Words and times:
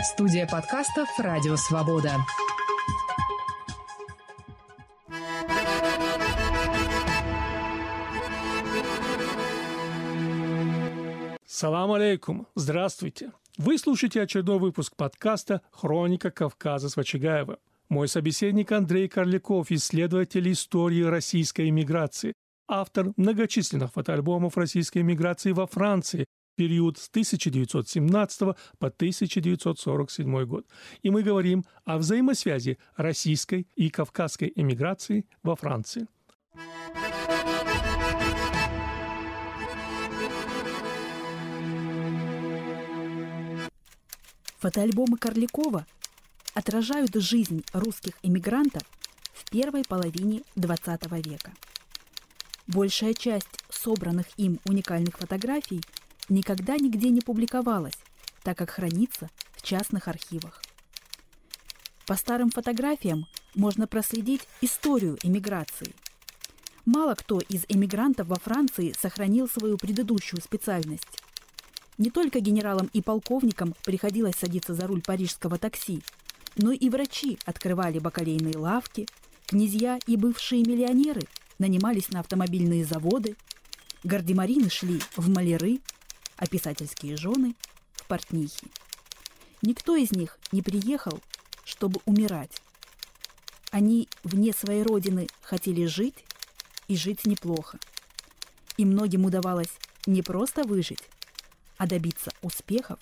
Студия 0.00 0.46
подкастов 0.46 1.08
«Радио 1.18 1.56
Свобода». 1.56 2.18
Салам 11.44 11.90
алейкум. 11.92 12.46
Здравствуйте. 12.54 13.32
Вы 13.56 13.76
слушаете 13.76 14.22
очередной 14.22 14.60
выпуск 14.60 14.94
подкаста 14.94 15.62
«Хроника 15.72 16.30
Кавказа» 16.30 16.88
с 16.88 16.96
Вачигаевым. 16.96 17.56
Мой 17.88 18.06
собеседник 18.06 18.70
Андрей 18.70 19.08
Корляков, 19.08 19.72
исследователь 19.72 20.52
истории 20.52 21.02
российской 21.02 21.70
иммиграции, 21.70 22.34
автор 22.68 23.12
многочисленных 23.16 23.92
фотоальбомов 23.92 24.56
российской 24.56 24.98
иммиграции 24.98 25.50
во 25.50 25.66
Франции, 25.66 26.26
период 26.58 26.98
с 26.98 27.08
1917 27.08 28.40
по 28.78 28.86
1947 28.88 30.44
год. 30.44 30.66
И 31.02 31.10
мы 31.10 31.22
говорим 31.22 31.64
о 31.84 31.98
взаимосвязи 31.98 32.78
российской 32.96 33.68
и 33.76 33.88
кавказской 33.90 34.52
эмиграции 34.56 35.24
во 35.44 35.54
Франции. 35.54 36.08
Фотоальбомы 44.58 45.16
Корлякова 45.16 45.86
отражают 46.54 47.14
жизнь 47.14 47.62
русских 47.72 48.14
эмигрантов 48.22 48.82
в 49.32 49.48
первой 49.48 49.84
половине 49.88 50.42
XX 50.56 51.22
века. 51.22 51.52
Большая 52.66 53.14
часть 53.14 53.64
собранных 53.70 54.26
им 54.36 54.58
уникальных 54.64 55.16
фотографий 55.18 55.80
никогда 56.28 56.76
нигде 56.76 57.10
не 57.10 57.20
публиковалась, 57.20 57.98
так 58.42 58.58
как 58.58 58.70
хранится 58.70 59.30
в 59.52 59.62
частных 59.62 60.08
архивах. 60.08 60.62
По 62.06 62.14
старым 62.14 62.50
фотографиям 62.50 63.26
можно 63.54 63.86
проследить 63.86 64.42
историю 64.60 65.18
эмиграции. 65.22 65.94
Мало 66.86 67.14
кто 67.14 67.38
из 67.40 67.64
эмигрантов 67.68 68.28
во 68.28 68.36
Франции 68.36 68.94
сохранил 68.98 69.46
свою 69.46 69.76
предыдущую 69.76 70.40
специальность. 70.40 71.22
Не 71.98 72.10
только 72.10 72.40
генералам 72.40 72.88
и 72.92 73.02
полковникам 73.02 73.74
приходилось 73.84 74.36
садиться 74.36 74.72
за 74.72 74.86
руль 74.86 75.02
парижского 75.02 75.58
такси, 75.58 76.02
но 76.56 76.72
и 76.72 76.88
врачи 76.88 77.38
открывали 77.44 77.98
бакалейные 77.98 78.56
лавки, 78.56 79.06
князья 79.46 79.98
и 80.06 80.16
бывшие 80.16 80.62
миллионеры 80.62 81.22
нанимались 81.58 82.08
на 82.10 82.20
автомобильные 82.20 82.84
заводы, 82.84 83.36
гардемарины 84.04 84.70
шли 84.70 85.00
в 85.16 85.28
маляры, 85.28 85.80
а 86.38 86.46
писательские 86.46 87.16
жены– 87.16 87.54
в 87.98 88.06
портнихи. 88.06 88.68
Никто 89.62 89.96
из 89.96 90.12
них 90.12 90.38
не 90.52 90.62
приехал, 90.62 91.20
чтобы 91.64 92.00
умирать. 92.06 92.62
Они 93.70 94.08
вне 94.24 94.52
своей 94.52 94.82
родины 94.82 95.26
хотели 95.42 95.84
жить 95.84 96.24
и 96.86 96.96
жить 96.96 97.26
неплохо. 97.26 97.78
И 98.76 98.84
многим 98.84 99.26
удавалось 99.26 99.78
не 100.06 100.22
просто 100.22 100.62
выжить, 100.62 101.02
а 101.76 101.86
добиться 101.86 102.30
успехов 102.40 102.98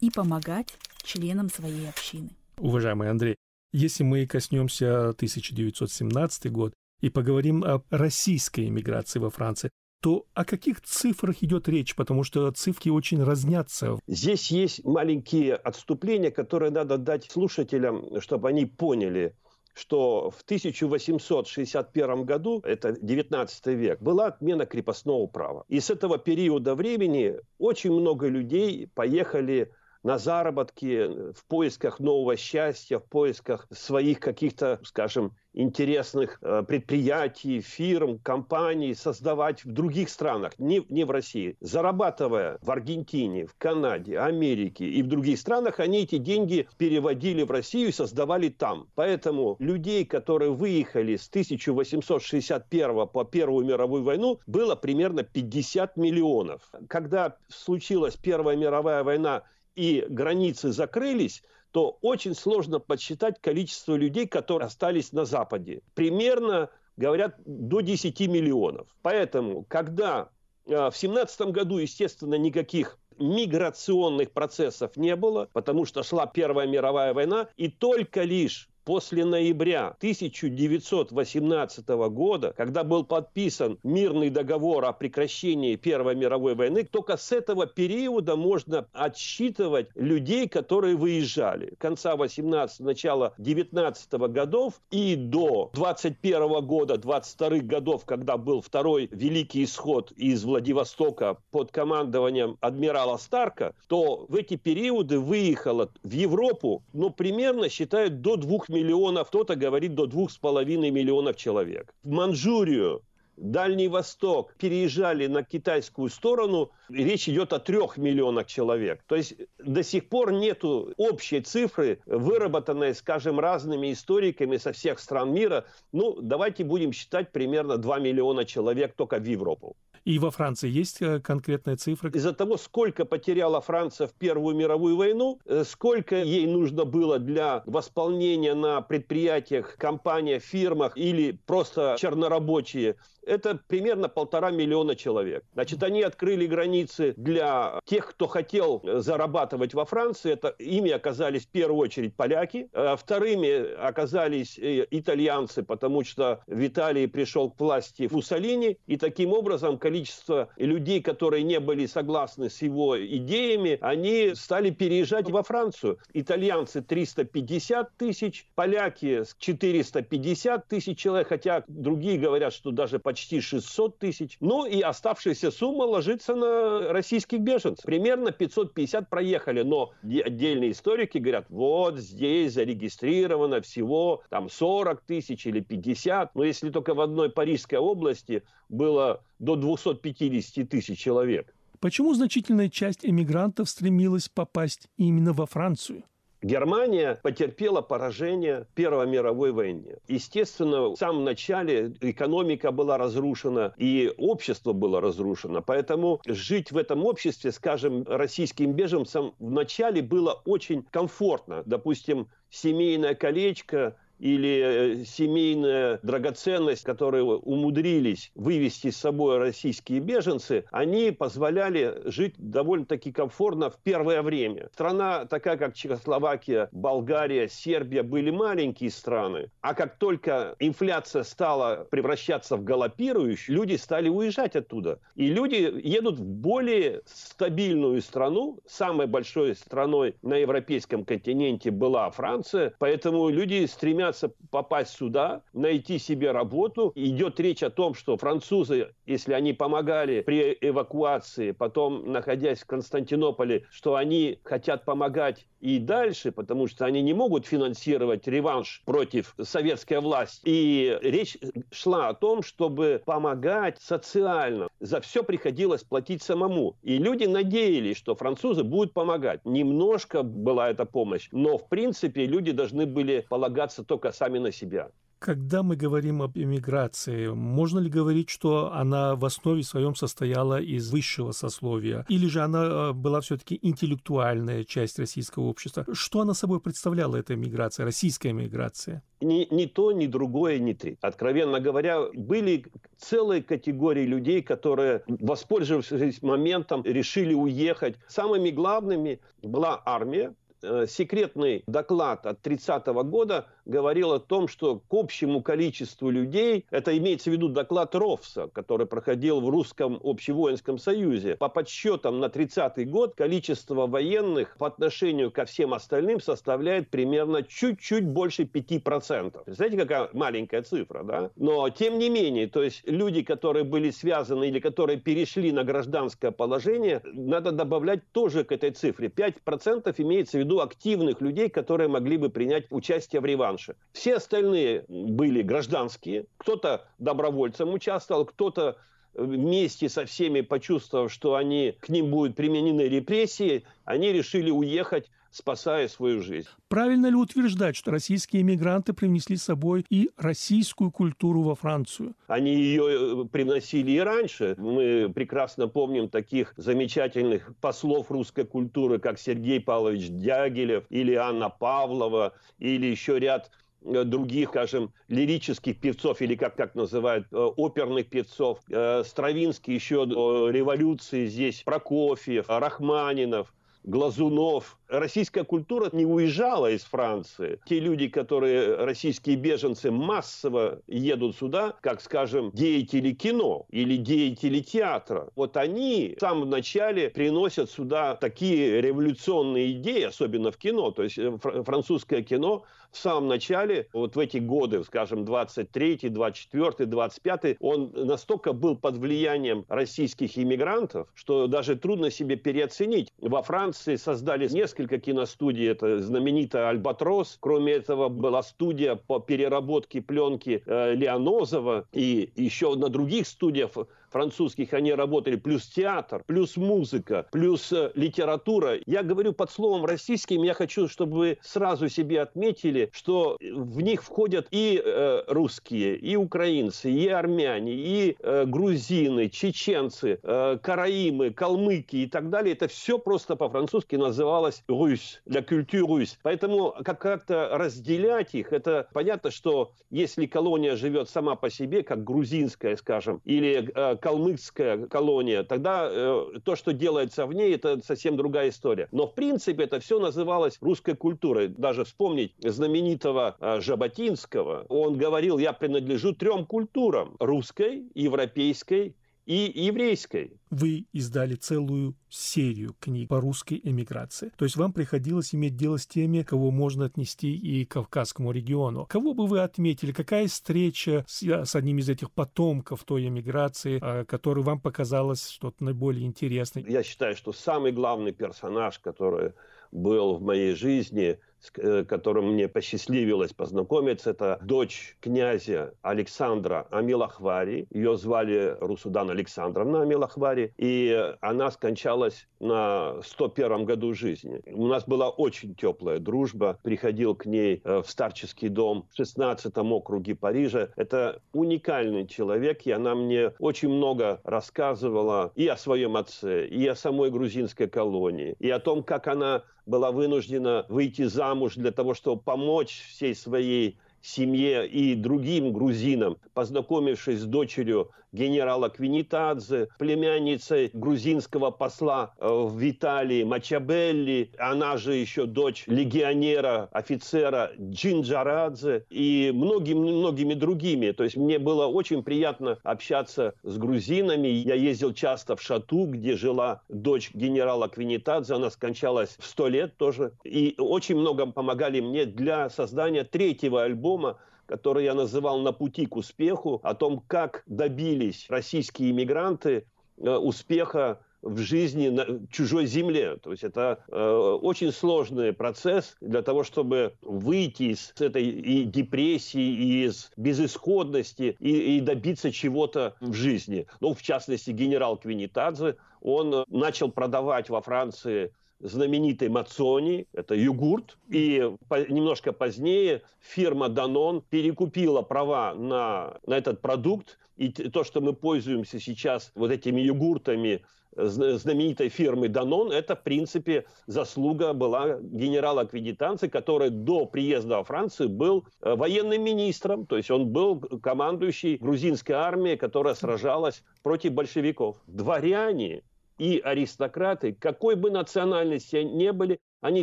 и 0.00 0.10
помогать 0.10 0.76
членам 1.02 1.48
своей 1.50 1.88
общины. 1.88 2.30
Уважаемый 2.58 3.10
Андрей, 3.10 3.36
если 3.72 4.04
мы 4.04 4.26
коснемся 4.26 5.08
1917 5.10 6.52
год 6.52 6.74
и 7.00 7.08
поговорим 7.08 7.64
о 7.64 7.82
российской 7.90 8.68
эмиграции 8.68 9.18
во 9.18 9.30
Франции, 9.30 9.70
то 10.00 10.26
о 10.34 10.44
каких 10.44 10.80
цифрах 10.80 11.42
идет 11.42 11.68
речь? 11.68 11.94
Потому 11.94 12.24
что 12.24 12.50
цифры 12.52 12.92
очень 12.92 13.22
разнятся. 13.22 13.98
Здесь 14.06 14.50
есть 14.50 14.84
маленькие 14.84 15.54
отступления, 15.54 16.30
которые 16.30 16.70
надо 16.70 16.98
дать 16.98 17.30
слушателям, 17.30 18.20
чтобы 18.20 18.48
они 18.48 18.66
поняли, 18.66 19.34
что 19.74 20.30
в 20.30 20.42
1861 20.42 22.24
году, 22.24 22.60
это 22.64 22.92
19 23.00 23.66
век, 23.66 24.00
была 24.00 24.26
отмена 24.26 24.66
крепостного 24.66 25.26
права. 25.26 25.64
И 25.68 25.80
с 25.80 25.90
этого 25.90 26.18
периода 26.18 26.74
времени 26.74 27.36
очень 27.58 27.92
много 27.92 28.28
людей 28.28 28.88
поехали 28.94 29.72
на 30.02 30.18
заработки, 30.18 31.32
в 31.32 31.44
поисках 31.46 32.00
нового 32.00 32.36
счастья, 32.36 32.98
в 32.98 33.04
поисках 33.04 33.66
своих 33.70 34.20
каких-то, 34.20 34.80
скажем, 34.84 35.34
интересных 35.58 36.38
э, 36.40 36.62
предприятий, 36.66 37.60
фирм, 37.60 38.18
компаний 38.20 38.94
создавать 38.94 39.64
в 39.64 39.72
других 39.72 40.08
странах, 40.08 40.52
не, 40.58 40.84
не 40.88 41.04
в 41.04 41.10
России. 41.10 41.56
Зарабатывая 41.60 42.58
в 42.62 42.70
Аргентине, 42.70 43.46
в 43.46 43.54
Канаде, 43.58 44.18
Америке 44.18 44.86
и 44.86 45.02
в 45.02 45.08
других 45.08 45.38
странах, 45.38 45.80
они 45.80 46.02
эти 46.02 46.18
деньги 46.18 46.68
переводили 46.78 47.42
в 47.42 47.50
Россию 47.50 47.88
и 47.88 47.92
создавали 47.92 48.48
там. 48.50 48.88
Поэтому 48.94 49.56
людей, 49.58 50.04
которые 50.04 50.52
выехали 50.52 51.16
с 51.16 51.28
1861 51.28 53.08
по 53.08 53.24
Первую 53.24 53.66
мировую 53.66 54.04
войну, 54.04 54.38
было 54.46 54.76
примерно 54.76 55.24
50 55.24 55.96
миллионов. 55.96 56.62
Когда 56.88 57.36
случилась 57.48 58.16
Первая 58.16 58.56
мировая 58.56 59.02
война 59.02 59.42
и 59.78 60.04
границы 60.08 60.72
закрылись, 60.72 61.44
то 61.70 61.98
очень 62.02 62.34
сложно 62.34 62.80
подсчитать 62.80 63.40
количество 63.40 63.94
людей, 63.94 64.26
которые 64.26 64.66
остались 64.66 65.12
на 65.12 65.24
Западе. 65.24 65.82
Примерно, 65.94 66.70
говорят, 66.96 67.36
до 67.44 67.80
10 67.80 68.20
миллионов. 68.22 68.88
Поэтому, 69.02 69.64
когда 69.68 70.30
э, 70.66 70.90
в 70.90 70.96
17 70.96 71.52
году, 71.52 71.78
естественно, 71.78 72.34
никаких 72.34 72.98
миграционных 73.18 74.32
процессов 74.32 74.96
не 74.96 75.14
было, 75.14 75.48
потому 75.52 75.84
что 75.84 76.02
шла 76.02 76.26
Первая 76.26 76.66
мировая 76.66 77.14
война, 77.14 77.48
и 77.56 77.68
только 77.68 78.22
лишь 78.24 78.67
после 78.88 79.26
ноября 79.26 79.88
1918 79.98 81.88
года, 81.88 82.54
когда 82.56 82.84
был 82.84 83.04
подписан 83.04 83.78
мирный 83.82 84.30
договор 84.30 84.86
о 84.86 84.94
прекращении 84.94 85.76
Первой 85.76 86.14
мировой 86.14 86.54
войны, 86.54 86.84
только 86.84 87.18
с 87.18 87.30
этого 87.30 87.66
периода 87.66 88.34
можно 88.34 88.88
отсчитывать 88.94 89.90
людей, 89.94 90.48
которые 90.48 90.96
выезжали. 90.96 91.74
Конца 91.76 92.16
18 92.16 92.80
начала 92.80 93.34
19 93.36 94.10
годов 94.32 94.80
и 94.90 95.16
до 95.16 95.70
21 95.74 96.64
года, 96.64 96.96
22 96.96 97.58
годов, 97.58 98.06
когда 98.06 98.38
был 98.38 98.62
второй 98.62 99.10
великий 99.12 99.64
исход 99.64 100.12
из 100.12 100.44
Владивостока 100.44 101.36
под 101.50 101.70
командованием 101.72 102.56
адмирала 102.62 103.18
Старка, 103.18 103.74
то 103.86 104.24
в 104.30 104.34
эти 104.34 104.56
периоды 104.56 105.18
выехало 105.18 105.90
в 106.02 106.10
Европу, 106.10 106.82
ну, 106.94 107.10
примерно 107.10 107.68
считают 107.68 108.22
до 108.22 108.36
2 108.36 108.60
миллионов 108.68 108.77
миллионов, 108.78 109.28
кто-то 109.28 109.56
говорит 109.56 109.94
до 109.94 110.06
двух 110.06 110.30
с 110.30 110.38
половиной 110.38 110.90
миллионов 110.90 111.36
человек. 111.36 111.94
В 112.02 112.10
Манчжурию 112.10 113.02
Дальний 113.40 113.88
Восток 113.88 114.54
переезжали 114.58 115.26
на 115.26 115.42
китайскую 115.44 116.10
сторону, 116.10 116.70
речь 116.88 117.28
идет 117.28 117.52
о 117.52 117.60
трех 117.60 117.96
миллионах 117.96 118.46
человек. 118.46 119.02
То 119.06 119.14
есть 119.14 119.34
до 119.58 119.82
сих 119.82 120.08
пор 120.08 120.32
нет 120.32 120.64
общей 120.96 121.40
цифры, 121.40 122.00
выработанной, 122.06 122.94
скажем, 122.94 123.38
разными 123.38 123.92
историками 123.92 124.56
со 124.56 124.72
всех 124.72 124.98
стран 124.98 125.32
мира. 125.32 125.66
Ну, 125.92 126.18
давайте 126.20 126.64
будем 126.64 126.92
считать 126.92 127.30
примерно 127.30 127.78
2 127.78 127.98
миллиона 128.00 128.44
человек 128.44 128.94
только 128.96 129.18
в 129.18 129.24
Европу. 129.24 129.76
И 130.04 130.18
во 130.18 130.30
Франции 130.30 130.68
есть 130.68 131.02
э, 131.02 131.20
конкретная 131.20 131.76
цифра? 131.76 132.10
Из-за 132.10 132.32
того, 132.32 132.56
сколько 132.56 133.04
потеряла 133.04 133.60
Франция 133.60 134.06
в 134.06 134.12
Первую 134.12 134.56
мировую 134.56 134.96
войну, 134.96 135.38
э, 135.44 135.64
сколько 135.64 136.16
ей 136.16 136.46
нужно 136.46 136.84
было 136.84 137.18
для 137.18 137.62
восполнения 137.66 138.54
на 138.54 138.80
предприятиях, 138.80 139.76
компаниях, 139.76 140.42
фирмах 140.42 140.96
или 140.96 141.38
просто 141.46 141.96
чернорабочие, 141.98 142.96
это 143.28 143.60
примерно 143.68 144.08
полтора 144.08 144.50
миллиона 144.50 144.96
человек. 144.96 145.44
Значит, 145.52 145.82
они 145.82 146.02
открыли 146.02 146.46
границы 146.46 147.14
для 147.16 147.80
тех, 147.84 148.08
кто 148.08 148.26
хотел 148.26 148.82
зарабатывать 148.84 149.74
во 149.74 149.84
Франции. 149.84 150.32
Это 150.32 150.48
ими 150.58 150.90
оказались 150.90 151.46
в 151.46 151.48
первую 151.48 151.80
очередь 151.80 152.16
поляки. 152.16 152.68
Э, 152.72 152.96
вторыми 152.98 153.74
оказались 153.74 154.58
итальянцы, 154.58 155.62
потому 155.62 156.04
что 156.04 156.40
в 156.46 156.66
Италии 156.66 157.06
пришел 157.06 157.50
к 157.50 157.60
власти 157.60 158.08
Муссолини. 158.10 158.78
И 158.86 158.96
таким 158.96 159.32
образом 159.32 159.78
количество 159.78 160.48
людей, 160.56 161.02
которые 161.02 161.42
не 161.42 161.60
были 161.60 161.86
согласны 161.86 162.48
с 162.48 162.62
его 162.62 162.98
идеями, 162.98 163.78
они 163.80 164.32
стали 164.34 164.70
переезжать 164.70 165.30
во 165.30 165.42
Францию. 165.42 165.98
Итальянцы 166.14 166.80
350 166.80 167.96
тысяч, 167.96 168.46
поляки 168.54 169.22
450 169.38 170.66
тысяч 170.66 170.98
человек, 170.98 171.28
хотя 171.28 171.64
другие 171.68 172.18
говорят, 172.18 172.52
что 172.52 172.70
даже 172.70 172.98
почти 172.98 173.17
600 173.26 173.98
тысяч. 173.98 174.36
Ну 174.40 174.66
и 174.66 174.80
оставшаяся 174.80 175.50
сумма 175.50 175.84
ложится 175.84 176.34
на 176.34 176.92
российских 176.92 177.40
беженцев. 177.40 177.84
Примерно 177.84 178.32
550 178.32 179.08
проехали, 179.08 179.62
но 179.62 179.92
отдельные 180.02 180.72
историки 180.72 181.18
говорят, 181.18 181.46
вот 181.48 181.98
здесь 181.98 182.54
зарегистрировано 182.54 183.60
всего 183.60 184.22
там 184.30 184.48
40 184.48 185.00
тысяч 185.02 185.46
или 185.46 185.60
50. 185.60 186.34
Но 186.34 186.44
если 186.44 186.70
только 186.70 186.94
в 186.94 187.00
одной 187.00 187.30
Парижской 187.30 187.78
области 187.78 188.42
было 188.68 189.22
до 189.38 189.56
250 189.56 190.68
тысяч 190.68 190.98
человек. 190.98 191.54
Почему 191.80 192.12
значительная 192.14 192.68
часть 192.68 193.04
эмигрантов 193.04 193.68
стремилась 193.68 194.28
попасть 194.28 194.88
именно 194.96 195.32
во 195.32 195.46
Францию? 195.46 196.02
Германия 196.42 197.18
потерпела 197.22 197.80
поражение 197.80 198.64
в 198.64 198.74
Первой 198.74 199.06
мировой 199.08 199.50
войне. 199.50 199.96
Естественно, 200.06 200.90
в 200.90 200.96
самом 200.96 201.24
начале 201.24 201.94
экономика 202.00 202.70
была 202.70 202.96
разрушена, 202.96 203.74
и 203.76 204.12
общество 204.18 204.72
было 204.72 205.00
разрушено. 205.00 205.62
Поэтому 205.62 206.20
жить 206.26 206.70
в 206.70 206.76
этом 206.76 207.04
обществе, 207.04 207.50
скажем, 207.50 208.04
российским 208.06 208.72
беженцам 208.72 209.34
вначале 209.40 210.00
было 210.00 210.40
очень 210.44 210.84
комфортно. 210.90 211.62
Допустим, 211.66 212.28
семейное 212.50 213.14
колечко– 213.14 213.96
или 214.18 215.02
э, 215.02 215.04
семейная 215.04 216.00
драгоценность, 216.02 216.84
которую 216.84 217.38
умудрились 217.38 218.30
вывести 218.34 218.90
с 218.90 218.96
собой 218.96 219.38
российские 219.38 220.00
беженцы, 220.00 220.64
они 220.70 221.10
позволяли 221.10 222.02
жить 222.06 222.34
довольно-таки 222.38 223.12
комфортно 223.12 223.70
в 223.70 223.78
первое 223.82 224.22
время. 224.22 224.68
Страна 224.72 225.24
такая, 225.24 225.56
как 225.56 225.74
Чехословакия, 225.74 226.68
Болгария, 226.72 227.48
Сербия 227.48 228.02
были 228.02 228.30
маленькие 228.30 228.90
страны, 228.90 229.50
а 229.60 229.74
как 229.74 229.98
только 229.98 230.56
инфляция 230.58 231.22
стала 231.22 231.86
превращаться 231.90 232.56
в 232.56 232.64
галопирующую, 232.64 233.56
люди 233.56 233.76
стали 233.76 234.08
уезжать 234.08 234.56
оттуда. 234.56 234.98
И 235.14 235.28
люди 235.28 235.72
едут 235.82 236.18
в 236.18 236.24
более 236.24 237.02
стабильную 237.06 238.00
страну. 238.02 238.58
Самой 238.66 239.06
большой 239.06 239.54
страной 239.54 240.16
на 240.22 240.34
европейском 240.34 241.04
континенте 241.04 241.70
была 241.70 242.10
Франция, 242.10 242.74
поэтому 242.78 243.28
люди 243.28 243.66
стремятся 243.66 244.07
стремятся 244.12 244.32
попасть 244.50 244.96
сюда, 244.96 245.42
найти 245.52 245.98
себе 245.98 246.32
работу. 246.32 246.92
Идет 246.94 247.40
речь 247.40 247.62
о 247.62 247.70
том, 247.70 247.94
что 247.94 248.16
французы, 248.16 248.94
если 249.06 249.32
они 249.32 249.52
помогали 249.52 250.22
при 250.22 250.56
эвакуации, 250.60 251.52
потом 251.52 252.12
находясь 252.12 252.60
в 252.60 252.66
Константинополе, 252.66 253.64
что 253.70 253.96
они 253.96 254.38
хотят 254.44 254.84
помогать 254.84 255.46
и 255.60 255.78
дальше, 255.78 256.30
потому 256.30 256.68
что 256.68 256.84
они 256.84 257.02
не 257.02 257.14
могут 257.14 257.46
финансировать 257.46 258.26
реванш 258.28 258.82
против 258.84 259.34
советской 259.42 260.00
власти. 260.00 260.40
И 260.44 260.98
речь 261.02 261.36
шла 261.70 262.08
о 262.08 262.14
том, 262.14 262.42
чтобы 262.42 263.02
помогать 263.04 263.78
социально. 263.80 264.68
За 264.80 265.00
все 265.00 265.24
приходилось 265.24 265.82
платить 265.82 266.22
самому. 266.22 266.76
И 266.82 266.98
люди 266.98 267.24
надеялись, 267.24 267.96
что 267.96 268.14
французы 268.14 268.62
будут 268.62 268.92
помогать. 268.92 269.44
Немножко 269.44 270.22
была 270.22 270.70
эта 270.70 270.84
помощь, 270.84 271.28
но 271.32 271.58
в 271.58 271.68
принципе 271.68 272.26
люди 272.26 272.52
должны 272.52 272.86
были 272.86 273.26
полагаться 273.28 273.84
только 273.84 273.97
сами 274.12 274.38
на 274.38 274.52
себя. 274.52 274.90
Когда 275.18 275.64
мы 275.64 275.74
говорим 275.74 276.22
об 276.22 276.38
эмиграции, 276.38 277.26
можно 277.28 277.80
ли 277.80 277.90
говорить, 277.90 278.30
что 278.30 278.72
она 278.72 279.16
в 279.16 279.24
основе 279.24 279.64
своем 279.64 279.96
состояла 279.96 280.60
из 280.60 280.90
высшего 280.90 281.32
сословия? 281.32 282.06
Или 282.08 282.28
же 282.28 282.40
она 282.40 282.90
э, 282.90 282.92
была 282.92 283.20
все-таки 283.20 283.58
интеллектуальная 283.60 284.62
часть 284.62 284.98
российского 284.98 285.44
общества? 285.44 285.84
Что 285.92 286.20
она 286.20 286.34
собой 286.34 286.60
представляла, 286.60 287.16
эта 287.16 287.34
эмиграция, 287.34 287.84
российская 287.84 288.30
эмиграция? 288.30 289.02
Ни, 289.20 289.52
ни 289.52 289.66
то, 289.66 289.90
ни 289.90 290.06
другое, 290.06 290.60
ни 290.60 290.72
третье. 290.72 290.98
Откровенно 291.00 291.58
говоря, 291.58 292.00
были 292.14 292.66
целые 292.96 293.42
категории 293.42 294.06
людей, 294.06 294.42
которые, 294.42 295.02
воспользовавшись 295.08 296.22
моментом, 296.22 296.84
решили 296.84 297.34
уехать. 297.34 297.96
Самыми 298.06 298.50
главными 298.50 299.20
была 299.42 299.82
армия, 299.84 300.32
э, 300.62 300.86
секретный 300.86 301.64
доклад 301.66 302.26
от 302.26 302.40
30 302.42 302.86
года 303.04 303.46
говорил 303.68 304.12
о 304.12 304.18
том, 304.18 304.48
что 304.48 304.76
к 304.76 304.94
общему 304.94 305.42
количеству 305.42 306.10
людей, 306.10 306.64
это 306.70 306.96
имеется 306.96 307.30
в 307.30 307.34
виду 307.34 307.48
доклад 307.48 307.94
Ровса, 307.94 308.48
который 308.52 308.86
проходил 308.86 309.40
в 309.40 309.48
Русском 309.48 310.00
общевоинском 310.02 310.78
союзе, 310.78 311.36
по 311.36 311.48
подсчетам 311.48 312.18
на 312.18 312.26
30-й 312.26 312.84
год 312.86 313.14
количество 313.14 313.86
военных 313.86 314.56
по 314.56 314.66
отношению 314.66 315.30
ко 315.30 315.44
всем 315.44 315.74
остальным 315.74 316.20
составляет 316.20 316.88
примерно 316.88 317.42
чуть-чуть 317.42 318.06
больше 318.06 318.44
5%. 318.44 319.44
Представляете, 319.44 319.82
какая 319.82 320.08
маленькая 320.14 320.62
цифра, 320.62 321.04
да? 321.04 321.30
Но 321.36 321.68
тем 321.68 321.98
не 321.98 322.08
менее, 322.08 322.48
то 322.48 322.62
есть 322.62 322.82
люди, 322.88 323.22
которые 323.22 323.64
были 323.64 323.90
связаны 323.90 324.48
или 324.48 324.60
которые 324.60 324.98
перешли 324.98 325.52
на 325.52 325.62
гражданское 325.62 326.30
положение, 326.30 327.02
надо 327.04 327.52
добавлять 327.52 328.10
тоже 328.12 328.44
к 328.44 328.52
этой 328.52 328.70
цифре. 328.70 329.08
5% 329.08 329.94
имеется 329.98 330.38
в 330.38 330.40
виду 330.40 330.60
активных 330.60 331.20
людей, 331.20 331.50
которые 331.50 331.88
могли 331.88 332.16
бы 332.16 332.30
принять 332.30 332.66
участие 332.70 333.20
в 333.20 333.26
реванше 333.26 333.57
раньше. 333.58 333.76
Все 333.92 334.16
остальные 334.16 334.84
были 334.88 335.42
гражданские. 335.42 336.26
Кто-то 336.38 336.86
добровольцем 336.98 337.72
участвовал, 337.72 338.24
кто-то 338.24 338.76
вместе 339.14 339.88
со 339.88 340.04
всеми, 340.04 340.42
почувствовав, 340.42 341.12
что 341.12 341.34
они, 341.34 341.74
к 341.80 341.88
ним 341.88 342.10
будут 342.10 342.36
применены 342.36 342.82
репрессии, 342.82 343.64
они 343.84 344.12
решили 344.12 344.50
уехать 344.50 345.10
спасая 345.30 345.88
свою 345.88 346.22
жизнь. 346.22 346.48
Правильно 346.68 347.06
ли 347.06 347.14
утверждать, 347.14 347.76
что 347.76 347.90
российские 347.90 348.42
иммигранты 348.42 348.92
привнесли 348.92 349.36
с 349.36 349.44
собой 349.44 349.84
и 349.90 350.10
российскую 350.16 350.90
культуру 350.90 351.42
во 351.42 351.54
Францию? 351.54 352.14
Они 352.26 352.54
ее 352.54 353.22
э, 353.22 353.24
приносили 353.26 353.92
и 353.92 353.98
раньше. 353.98 354.54
Мы 354.58 355.10
прекрасно 355.14 355.68
помним 355.68 356.08
таких 356.08 356.54
замечательных 356.56 357.54
послов 357.60 358.10
русской 358.10 358.44
культуры, 358.44 358.98
как 358.98 359.18
Сергей 359.18 359.60
Павлович 359.60 360.08
Дягилев 360.08 360.84
или 360.90 361.14
Анна 361.14 361.48
Павлова, 361.48 362.34
или 362.58 362.86
еще 362.86 363.18
ряд 363.18 363.50
э, 363.84 364.04
других, 364.04 364.50
скажем, 364.50 364.92
лирических 365.08 365.80
певцов, 365.80 366.20
или 366.20 366.34
как, 366.34 366.56
как 366.56 366.74
называют, 366.74 367.26
э, 367.32 367.36
оперных 367.36 368.08
певцов. 368.08 368.60
Стравинский 369.04 369.74
еще 369.74 370.06
до 370.06 370.50
революции 370.50 371.26
здесь, 371.26 371.62
Прокофьев, 371.64 372.46
Рахманинов. 372.48 373.52
Глазунов. 373.84 374.77
Российская 374.88 375.44
культура 375.44 375.90
не 375.92 376.06
уезжала 376.06 376.70
из 376.70 376.82
Франции. 376.82 377.60
Те 377.66 377.78
люди, 377.78 378.08
которые 378.08 378.76
российские 378.76 379.36
беженцы 379.36 379.90
массово 379.90 380.80
едут 380.86 381.36
сюда, 381.36 381.74
как, 381.82 382.00
скажем, 382.00 382.50
деятели 382.52 383.12
кино 383.12 383.66
или 383.68 383.96
деятели 383.96 384.60
театра, 384.60 385.28
вот 385.36 385.56
они 385.58 386.14
в 386.16 386.20
самом 386.20 386.48
начале 386.48 387.10
приносят 387.10 387.70
сюда 387.70 388.16
такие 388.16 388.80
революционные 388.80 389.72
идеи, 389.72 390.04
особенно 390.04 390.50
в 390.50 390.56
кино. 390.56 390.90
То 390.90 391.02
есть 391.02 391.18
э, 391.18 391.36
французское 391.38 392.22
кино 392.22 392.64
в 392.90 392.96
самом 392.96 393.28
начале, 393.28 393.88
вот 393.92 394.16
в 394.16 394.18
эти 394.18 394.38
годы, 394.38 394.82
скажем, 394.84 395.26
23, 395.26 396.08
24, 396.08 396.86
25, 396.86 397.56
он 397.60 397.92
настолько 397.94 398.54
был 398.54 398.76
под 398.76 398.96
влиянием 398.96 399.66
российских 399.68 400.38
иммигрантов, 400.38 401.08
что 401.14 401.46
даже 401.46 401.76
трудно 401.76 402.10
себе 402.10 402.36
переоценить. 402.36 403.12
Во 403.18 403.42
Франции 403.42 403.96
создали 403.96 404.48
несколько 404.48 404.77
киностудий, 404.86 405.68
это 405.68 406.00
знаменитая 406.00 406.68
«Альбатрос», 406.68 407.36
кроме 407.40 407.72
этого 407.72 408.08
была 408.08 408.42
студия 408.42 408.94
по 408.94 409.18
переработке 409.18 410.00
пленки 410.00 410.62
э, 410.64 410.94
Леонозова, 410.94 411.86
и 411.92 412.30
еще 412.36 412.74
на 412.76 412.88
других 412.88 413.26
студиях 413.26 413.70
французских 414.10 414.72
они 414.72 414.92
работали, 414.92 415.36
плюс 415.36 415.66
театр, 415.66 416.22
плюс 416.26 416.56
музыка, 416.56 417.26
плюс 417.30 417.72
э, 417.72 417.90
литература. 417.94 418.78
Я 418.86 419.02
говорю 419.02 419.32
под 419.32 419.50
словом 419.50 419.84
российским, 419.84 420.42
я 420.42 420.54
хочу, 420.54 420.88
чтобы 420.88 421.16
вы 421.16 421.38
сразу 421.42 421.88
себе 421.88 422.20
отметили, 422.20 422.90
что 422.92 423.36
в 423.40 423.80
них 423.80 424.02
входят 424.02 424.46
и 424.50 424.80
э, 424.82 425.22
русские, 425.26 425.96
и 425.96 426.16
украинцы, 426.16 426.90
и 426.90 427.08
армяне, 427.08 427.74
и 427.74 428.16
э, 428.18 428.44
грузины, 428.46 429.28
чеченцы, 429.28 430.18
э, 430.22 430.58
караимы, 430.62 431.30
калмыки 431.30 431.96
и 431.96 432.06
так 432.06 432.30
далее. 432.30 432.54
Это 432.54 432.68
все 432.68 432.98
просто 432.98 433.36
по-французски 433.36 433.96
называлось 433.96 434.62
«русь», 434.68 435.20
«la 435.26 435.44
culture 435.44 435.86
russe». 435.86 436.16
Поэтому 436.22 436.74
как- 436.84 437.00
как-то 437.00 437.50
разделять 437.52 438.34
их, 438.34 438.52
это 438.52 438.88
понятно, 438.92 439.30
что 439.30 439.72
если 439.90 440.26
колония 440.26 440.76
живет 440.76 441.08
сама 441.08 441.36
по 441.36 441.50
себе, 441.50 441.82
как 441.82 442.04
грузинская, 442.04 442.76
скажем, 442.76 443.20
или 443.24 443.70
э, 443.74 443.96
калмыцкая 443.98 444.86
колония, 444.86 445.42
тогда 445.42 445.88
э, 445.90 446.24
то, 446.44 446.56
что 446.56 446.72
делается 446.72 447.26
в 447.26 447.32
ней, 447.34 447.54
это 447.54 447.80
совсем 447.84 448.16
другая 448.16 448.48
история. 448.48 448.88
Но 448.92 449.06
в 449.06 449.14
принципе 449.14 449.64
это 449.64 449.80
все 449.80 449.98
называлось 449.98 450.58
русской 450.60 450.94
культурой. 450.94 451.48
Даже 451.48 451.84
вспомнить 451.84 452.32
знаменитого 452.38 453.36
э, 453.40 453.60
Жаботинского, 453.60 454.66
он 454.68 454.96
говорил, 454.96 455.38
я 455.38 455.52
принадлежу 455.52 456.14
трем 456.14 456.46
культурам. 456.46 457.16
Русской, 457.18 457.84
европейской 457.94 458.94
и 459.28 459.52
еврейской. 459.66 460.40
Вы 460.48 460.86
издали 460.94 461.34
целую 461.34 461.94
серию 462.08 462.74
книг 462.80 463.10
по 463.10 463.20
русской 463.20 463.60
эмиграции. 463.62 464.32
То 464.38 464.46
есть 464.46 464.56
вам 464.56 464.72
приходилось 464.72 465.34
иметь 465.34 465.54
дело 465.54 465.76
с 465.76 465.86
теми, 465.86 466.22
кого 466.22 466.50
можно 466.50 466.86
отнести 466.86 467.36
и 467.36 467.66
к 467.66 467.72
Кавказскому 467.72 468.32
региону. 468.32 468.86
Кого 468.86 469.12
бы 469.12 469.26
вы 469.26 469.40
отметили? 469.40 469.92
Какая 469.92 470.28
встреча 470.28 471.04
с, 471.06 471.22
с 471.22 471.54
одним 471.54 471.76
из 471.78 471.90
этих 471.90 472.10
потомков 472.10 472.84
той 472.84 473.06
эмиграции, 473.06 473.78
а, 473.82 474.06
который 474.06 474.42
вам 474.42 474.62
показалось 474.62 475.28
что-то 475.28 475.62
наиболее 475.62 476.06
интересное? 476.06 476.64
Я 476.66 476.82
считаю, 476.82 477.14
что 477.14 477.34
самый 477.34 477.72
главный 477.72 478.12
персонаж, 478.12 478.78
который 478.78 479.32
был 479.72 480.16
в 480.16 480.22
моей 480.22 480.54
жизни, 480.54 481.18
с 481.40 481.52
э, 481.56 481.84
которым 481.84 482.32
мне 482.32 482.48
посчастливилось 482.48 483.32
познакомиться. 483.32 484.10
Это 484.10 484.38
дочь 484.42 484.96
князя 485.00 485.74
Александра 485.82 486.66
Амилахвари. 486.70 487.66
Ее 487.70 487.96
звали 487.96 488.56
Русудан 488.60 489.10
Александровна 489.10 489.82
Амилахвари. 489.82 490.52
И 490.56 491.14
она 491.20 491.50
скончалась 491.50 492.26
на 492.40 493.00
101 493.02 493.64
году 493.64 493.94
жизни. 493.94 494.40
У 494.52 494.66
нас 494.66 494.84
была 494.84 495.08
очень 495.08 495.54
теплая 495.54 495.98
дружба. 495.98 496.58
Приходил 496.62 497.14
к 497.14 497.26
ней 497.26 497.60
э, 497.64 497.82
в 497.82 497.90
старческий 497.90 498.48
дом 498.48 498.86
в 498.92 498.96
16 498.96 499.56
округе 499.56 500.14
Парижа. 500.14 500.70
Это 500.76 501.20
уникальный 501.32 502.06
человек, 502.06 502.62
и 502.66 502.72
она 502.72 502.94
мне 502.94 503.32
очень 503.38 503.68
много 503.68 504.20
рассказывала 504.24 505.32
и 505.34 505.46
о 505.46 505.56
своем 505.56 505.96
отце, 505.96 506.46
и 506.46 506.66
о 506.66 506.74
самой 506.74 507.10
грузинской 507.10 507.68
колонии, 507.68 508.34
и 508.38 508.50
о 508.50 508.58
том, 508.58 508.82
как 508.82 509.06
она 509.06 509.42
была 509.68 509.92
вынуждена 509.92 510.64
выйти 510.68 511.02
замуж 511.02 511.54
для 511.54 511.70
того, 511.70 511.94
чтобы 511.94 512.22
помочь 512.22 512.82
всей 512.88 513.14
своей 513.14 513.78
семье 514.00 514.66
и 514.66 514.94
другим 514.94 515.52
грузинам, 515.52 516.16
познакомившись 516.32 517.20
с 517.20 517.24
дочерью 517.24 517.90
генерала 518.12 518.68
Квинитадзе, 518.68 519.68
племянницей 519.78 520.70
грузинского 520.72 521.50
посла 521.50 522.14
э, 522.18 522.28
в 522.28 522.58
Италии 522.70 523.22
Мачабелли, 523.24 524.30
она 524.38 524.76
же 524.76 524.94
еще 524.94 525.26
дочь 525.26 525.64
легионера, 525.66 526.68
офицера 526.72 527.50
Джинджарадзе 527.58 528.84
и 528.90 529.30
многими-многими 529.34 530.34
другими. 530.34 530.92
То 530.92 531.04
есть 531.04 531.16
мне 531.16 531.38
было 531.38 531.66
очень 531.66 532.02
приятно 532.02 532.58
общаться 532.62 533.34
с 533.42 533.58
грузинами. 533.58 534.28
Я 534.28 534.54
ездил 534.54 534.92
часто 534.92 535.36
в 535.36 535.42
Шату, 535.42 535.86
где 535.86 536.16
жила 536.16 536.62
дочь 536.68 537.10
генерала 537.14 537.68
Квинитадзе. 537.68 538.34
Она 538.34 538.50
скончалась 538.50 539.16
в 539.18 539.26
сто 539.26 539.48
лет 539.48 539.76
тоже. 539.76 540.12
И 540.24 540.54
очень 540.58 540.96
много 540.96 541.26
помогали 541.26 541.80
мне 541.80 542.04
для 542.04 542.50
создания 542.50 543.04
третьего 543.04 543.62
альбома 543.62 544.18
который 544.48 544.84
я 544.84 544.94
называл 544.94 545.40
«На 545.40 545.52
пути 545.52 545.86
к 545.86 545.96
успеху», 545.96 546.60
о 546.64 546.74
том, 546.74 547.02
как 547.06 547.44
добились 547.46 548.26
российские 548.30 548.90
иммигранты 548.90 549.66
э, 549.98 550.16
успеха 550.16 551.00
в 551.20 551.38
жизни 551.38 551.88
на 551.88 552.26
чужой 552.30 552.66
земле. 552.66 553.16
То 553.16 553.32
есть 553.32 553.44
это 553.44 553.84
э, 553.88 554.38
очень 554.42 554.72
сложный 554.72 555.32
процесс 555.32 555.96
для 556.00 556.22
того, 556.22 556.44
чтобы 556.44 556.94
выйти 557.02 557.74
из 557.74 557.92
этой 557.98 558.24
и 558.24 558.64
депрессии, 558.64 559.40
и 559.40 559.84
из 559.84 560.10
безысходности 560.16 561.36
и, 561.40 561.76
и 561.76 561.80
добиться 561.80 562.30
чего-то 562.30 562.94
в 563.00 563.12
жизни. 563.12 563.66
Ну, 563.80 563.94
в 563.94 564.02
частности, 564.02 564.52
генерал 564.52 564.96
Квинитадзе, 564.96 565.76
он 566.00 566.44
начал 566.48 566.90
продавать 566.90 567.50
во 567.50 567.60
Франции 567.60 568.32
знаменитый 568.60 569.28
Мацони, 569.28 570.06
это 570.12 570.34
йогурт, 570.34 570.98
и 571.08 571.50
по, 571.68 571.80
немножко 571.88 572.32
позднее 572.32 573.02
фирма 573.20 573.68
Данон 573.68 574.22
перекупила 574.22 575.02
права 575.02 575.54
на, 575.54 576.18
на 576.26 576.36
этот 576.36 576.60
продукт, 576.60 577.18
и 577.36 577.48
то, 577.48 577.84
что 577.84 578.00
мы 578.00 578.14
пользуемся 578.14 578.80
сейчас 578.80 579.30
вот 579.34 579.50
этими 579.50 579.80
йогуртами 579.80 580.62
знаменитой 580.96 581.88
фирмы 581.88 582.28
Данон, 582.28 582.72
это, 582.72 582.96
в 582.96 583.02
принципе, 583.02 583.66
заслуга 583.86 584.52
была 584.52 584.98
генерала 585.00 585.62
Акведитанца, 585.62 586.28
который 586.28 586.70
до 586.70 587.06
приезда 587.06 587.58
во 587.58 587.64
Францию 587.64 588.08
был 588.08 588.46
э, 588.60 588.74
военным 588.74 589.22
министром, 589.22 589.86
то 589.86 589.96
есть 589.96 590.10
он 590.10 590.28
был 590.28 590.58
командующий 590.58 591.56
грузинской 591.56 592.16
армией, 592.16 592.56
которая 592.56 592.94
сражалась 592.94 593.62
против 593.82 594.12
большевиков. 594.12 594.78
Дворяне 594.86 595.82
и 596.18 596.38
аристократы, 596.38 597.32
какой 597.32 597.76
бы 597.76 597.90
национальности 597.90 598.76
ни 598.76 599.10
были, 599.10 599.38
они 599.60 599.82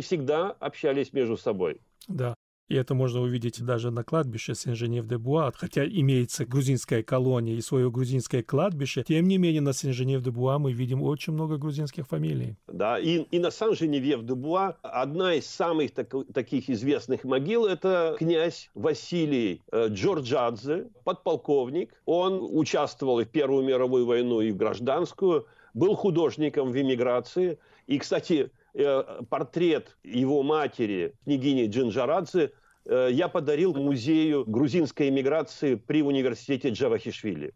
всегда 0.00 0.50
общались 0.50 1.12
между 1.12 1.36
собой. 1.36 1.80
Да. 2.08 2.34
И 2.68 2.74
это 2.74 2.94
можно 2.94 3.20
увидеть 3.20 3.64
даже 3.64 3.92
на 3.92 4.02
кладбище 4.02 4.54
Сен-Женев-де-Буа. 4.54 5.52
Хотя 5.54 5.86
имеется 5.86 6.44
грузинская 6.44 7.02
колония 7.04 7.54
и 7.54 7.60
свое 7.60 7.90
грузинское 7.90 8.42
кладбище, 8.42 9.04
тем 9.06 9.28
не 9.28 9.38
менее 9.38 9.60
на 9.60 9.72
Сен-Женев-де-Буа 9.72 10.58
мы 10.58 10.72
видим 10.72 11.02
очень 11.02 11.32
много 11.32 11.58
грузинских 11.58 12.08
фамилий. 12.08 12.56
Да, 12.66 12.98
и, 12.98 13.18
и 13.30 13.38
на 13.38 13.52
Сан-Женевьев-де-Буа 13.52 14.78
одна 14.82 15.34
из 15.34 15.46
самых 15.46 15.92
так, 15.92 16.12
таких 16.34 16.68
известных 16.68 17.22
могил– 17.22 17.66
это 17.66 18.16
князь 18.18 18.70
Василий 18.74 19.62
э, 19.70 19.86
Джорджадзе, 19.88 20.88
подполковник. 21.04 21.94
Он 22.04 22.40
участвовал 22.42 23.20
и 23.20 23.24
в 23.24 23.28
Первую 23.28 23.64
мировую 23.64 24.06
войну, 24.06 24.40
и 24.40 24.50
в 24.50 24.56
гражданскую 24.56 25.46
был 25.76 25.94
художником 25.94 26.72
в 26.72 26.80
эмиграции. 26.80 27.58
И, 27.86 27.98
кстати, 27.98 28.50
э, 28.74 29.22
портрет 29.28 29.96
его 30.02 30.42
матери, 30.42 31.12
княгини 31.24 31.68
Джинджарадзе, 31.68 32.50
э, 32.86 33.08
я 33.12 33.28
подарил 33.28 33.74
музею 33.74 34.44
грузинской 34.46 35.10
эмиграции 35.10 35.74
при 35.74 36.02
университете 36.02 36.70
Джавахишвили. 36.70 37.52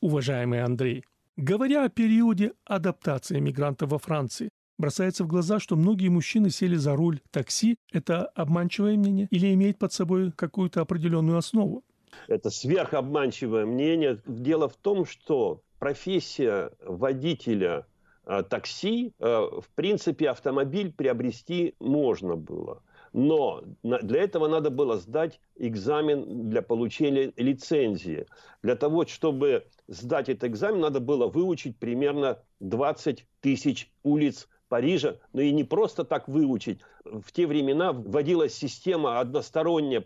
Уважаемый 0.00 0.62
Андрей, 0.62 1.04
говоря 1.36 1.84
о 1.84 1.88
периоде 1.90 2.52
адаптации 2.64 3.38
мигрантов 3.38 3.90
во 3.90 3.98
Франции, 3.98 4.48
бросается 4.78 5.24
в 5.24 5.26
глаза, 5.26 5.60
что 5.60 5.76
многие 5.76 6.08
мужчины 6.08 6.48
сели 6.48 6.76
за 6.76 6.96
руль 6.96 7.20
такси. 7.30 7.76
Это 7.92 8.24
обманчивое 8.28 8.96
мнение 8.96 9.28
или 9.30 9.52
имеет 9.52 9.78
под 9.78 9.92
собой 9.92 10.32
какую-то 10.32 10.80
определенную 10.80 11.36
основу? 11.36 11.82
Это 12.28 12.48
сверхобманчивое 12.48 13.66
мнение. 13.66 14.22
Дело 14.26 14.70
в 14.70 14.76
том, 14.76 15.04
что 15.04 15.60
профессия 15.78 16.70
водителя 16.80 17.86
э, 18.26 18.42
такси, 18.42 19.12
э, 19.18 19.26
в 19.26 19.68
принципе, 19.74 20.30
автомобиль 20.30 20.92
приобрести 20.92 21.74
можно 21.78 22.36
было. 22.36 22.82
Но 23.12 23.62
для 23.82 24.22
этого 24.22 24.48
надо 24.48 24.70
было 24.70 24.98
сдать 24.98 25.40
экзамен 25.56 26.50
для 26.50 26.60
получения 26.60 27.32
лицензии. 27.36 28.26
Для 28.62 28.76
того, 28.76 29.06
чтобы 29.06 29.66
сдать 29.86 30.28
этот 30.28 30.50
экзамен, 30.50 30.80
надо 30.80 31.00
было 31.00 31.26
выучить 31.26 31.78
примерно 31.78 32.38
20 32.60 33.26
тысяч 33.40 33.90
улиц 34.02 34.46
Парижа, 34.68 35.16
но 35.32 35.40
и 35.40 35.52
не 35.52 35.64
просто 35.64 36.04
так 36.04 36.28
выучить. 36.28 36.80
В 37.04 37.32
те 37.32 37.46
времена 37.46 37.92
вводилась 37.92 38.54
система 38.54 39.20
односторонняя, 39.20 40.04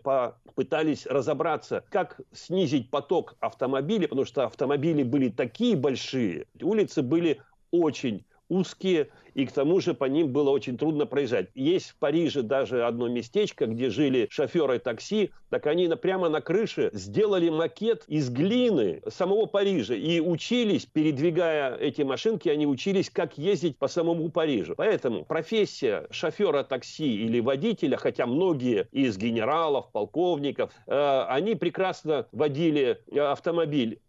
пытались 0.55 1.05
разобраться, 1.05 1.83
как 1.89 2.21
снизить 2.31 2.89
поток 2.89 3.35
автомобилей, 3.39 4.07
потому 4.07 4.25
что 4.25 4.45
автомобили 4.45 5.03
были 5.03 5.29
такие 5.29 5.75
большие, 5.75 6.47
улицы 6.61 7.01
были 7.01 7.41
очень 7.71 8.25
узкие, 8.53 9.09
и 9.33 9.45
к 9.45 9.51
тому 9.51 9.79
же 9.79 9.93
по 9.93 10.05
ним 10.05 10.31
было 10.31 10.51
очень 10.51 10.77
трудно 10.77 11.05
проезжать. 11.05 11.49
Есть 11.55 11.89
в 11.89 11.95
Париже 11.97 12.43
даже 12.43 12.85
одно 12.85 13.07
местечко, 13.07 13.65
где 13.65 13.89
жили 13.89 14.27
шоферы 14.29 14.79
такси, 14.79 15.31
так 15.49 15.67
они 15.67 15.87
прямо 15.89 16.29
на 16.29 16.41
крыше 16.41 16.89
сделали 16.93 17.49
макет 17.49 18.03
из 18.07 18.29
глины 18.29 19.01
самого 19.07 19.45
Парижа 19.45 19.95
и 19.95 20.19
учились, 20.19 20.85
передвигая 20.85 21.75
эти 21.75 22.03
машинки, 22.03 22.49
они 22.49 22.67
учились, 22.67 23.09
как 23.09 23.37
ездить 23.37 23.77
по 23.77 23.87
самому 23.87 24.29
Парижу. 24.29 24.75
Поэтому 24.77 25.25
профессия 25.25 26.07
шофера 26.11 26.63
такси 26.63 27.25
или 27.25 27.39
водителя, 27.39 27.97
хотя 27.97 28.25
многие 28.25 28.87
из 28.91 29.17
генералов, 29.17 29.91
полковников, 29.91 30.71
э, 30.87 31.25
они 31.27 31.55
прекрасно 31.55 32.27
водили 32.31 33.01
э, 33.11 33.19
автомобиль 33.19 33.99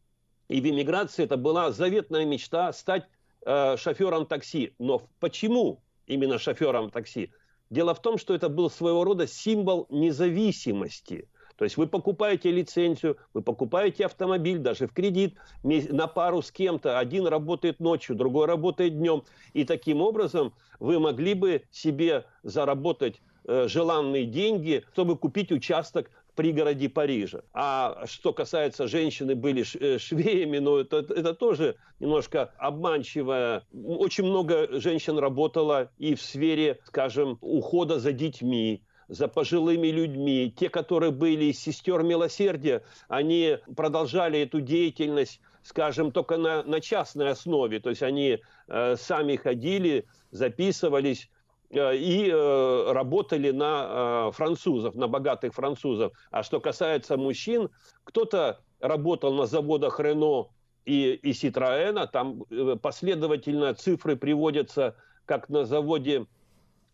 и 0.49 0.61
в 0.61 0.67
эмиграции 0.67 1.25
это 1.25 1.37
была 1.37 1.73
заветная 1.73 2.25
мечта 2.25 2.73
стать 2.73 3.09
э, 3.45 3.77
шофером 3.77 4.27
такси. 4.27 4.75
Но 4.79 5.03
почему 5.21 5.83
именно 6.07 6.39
шофером 6.39 6.91
такси? 6.91 7.31
Дело 7.71 7.95
в 7.95 8.03
том, 8.03 8.19
что 8.19 8.35
это 8.35 8.49
был 8.49 8.71
своего 8.71 9.05
рода 9.05 9.27
символ 9.27 9.87
независимости. 9.91 11.29
То 11.57 11.65
есть 11.65 11.77
вы 11.77 11.87
покупаете 11.87 12.51
лицензию, 12.51 13.17
вы 13.33 13.43
покупаете 13.43 14.07
автомобиль 14.07 14.59
даже 14.59 14.89
в 14.89 14.93
кредит 14.93 15.37
на 15.63 16.09
пару 16.09 16.43
с 16.43 16.51
кем-то. 16.51 16.99
Один 16.99 17.27
работает 17.27 17.79
ночью, 17.79 18.17
другой 18.17 18.47
работает 18.47 18.99
днем. 18.99 19.23
И 19.53 19.65
таким 19.65 20.01
образом 20.01 20.53
вы 20.81 20.99
могли 20.99 21.35
бы 21.35 21.63
себе 21.71 22.25
заработать 22.43 23.21
э, 23.47 23.69
желанные 23.69 24.27
деньги, 24.27 24.85
чтобы 24.93 25.17
купить 25.17 25.53
участок 25.53 26.11
пригороде 26.35 26.88
Парижа. 26.88 27.43
А 27.53 28.05
что 28.07 28.33
касается 28.33 28.87
женщины 28.87 29.35
были 29.35 29.64
э, 29.81 29.99
швеями, 29.99 30.59
ну 30.59 30.79
это, 30.79 30.99
это 30.99 31.35
тоже 31.35 31.76
немножко 32.00 32.53
обманчиво. 32.59 33.64
Очень 33.73 34.25
много 34.25 34.81
женщин 34.81 35.19
работало 35.19 35.91
и 35.99 36.14
в 36.14 36.23
сфере, 36.23 36.81
скажем, 36.85 37.38
ухода 37.41 37.99
за 37.99 38.12
детьми, 38.12 38.83
за 39.09 39.29
пожилыми 39.29 39.88
людьми. 39.88 40.53
Те, 40.57 40.69
которые 40.69 41.12
были 41.12 41.53
сестер 41.53 42.03
милосердия, 42.03 42.83
они 43.09 43.59
продолжали 43.76 44.41
эту 44.41 44.61
деятельность 44.61 45.41
скажем, 45.64 46.12
только 46.12 46.37
на, 46.37 46.62
на 46.62 46.81
частной 46.81 47.31
основе. 47.31 47.81
То 47.81 47.88
есть 47.88 48.03
они 48.03 48.38
э, 48.69 48.97
сами 48.97 49.37
ходили, 49.37 50.07
записывались 50.31 51.31
и 51.71 52.30
э, 52.30 52.92
работали 52.92 53.50
на 53.50 54.28
э, 54.28 54.33
французов, 54.33 54.94
на 54.94 55.09
богатых 55.09 55.54
французов. 55.54 56.12
А 56.30 56.42
что 56.42 56.61
касается 56.61 57.16
мужчин, 57.16 57.71
кто-то 58.04 58.61
работал 58.80 59.33
на 59.33 59.47
заводах 59.47 59.99
Рено 59.99 60.49
и, 60.85 61.12
и 61.14 61.33
Ситроэна, 61.33 62.06
там 62.06 62.44
последовательно 62.83 63.75
цифры 63.75 64.16
приводятся, 64.16 64.94
как 65.26 65.49
на 65.49 65.64
заводе 65.64 66.26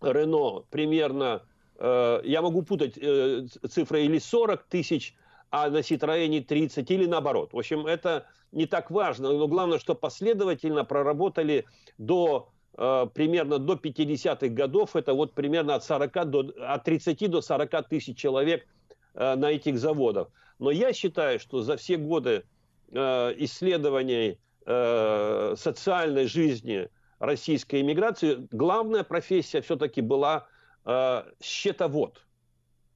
Рено 0.01 0.65
примерно 0.71 1.43
э, 1.79 2.21
я 2.25 2.43
могу 2.43 2.63
путать 2.63 2.97
э, 2.97 3.47
цифры 3.69 4.05
или 4.05 4.19
40 4.19 4.65
тысяч, 4.65 5.15
а 5.51 5.69
на 5.69 5.79
Citroёn 5.79 6.41
30, 6.43 6.91
или 6.91 7.07
наоборот. 7.07 7.53
В 7.53 7.59
общем, 7.59 7.87
это 7.87 8.27
не 8.53 8.67
так 8.67 8.91
важно, 8.91 9.33
но 9.33 9.49
главное, 9.49 9.79
что 9.79 9.95
последовательно 9.95 10.85
проработали 10.85 11.67
до 11.99 12.49
э, 12.49 12.60
примерно 12.77 13.59
до 13.59 13.75
50-х 13.75 14.49
годов, 14.49 14.97
это 14.97 15.13
вот 15.13 15.35
примерно 15.35 15.75
от, 15.75 15.85
40 15.85 16.31
до, 16.31 16.53
от 16.61 16.85
30 16.85 17.31
до 17.31 17.41
40 17.41 17.89
тысяч 17.89 18.17
человек 18.17 18.67
э, 19.15 19.35
на 19.35 19.51
этих 19.51 19.79
заводах. 19.79 20.29
Но 20.59 20.71
я 20.71 20.93
считаю, 20.93 21.41
что 21.41 21.63
за 21.63 21.77
все 21.77 21.97
годы 21.97 22.45
э, 22.93 23.35
исследований 23.39 24.39
э, 24.67 25.55
социальной 25.57 26.27
жизни 26.27 26.89
российской 27.19 27.81
иммиграции 27.81 28.47
главная 28.51 29.05
профессия 29.05 29.63
все-таки 29.63 30.01
была 30.01 30.47
э, 30.85 31.23
счетовод 31.43 32.25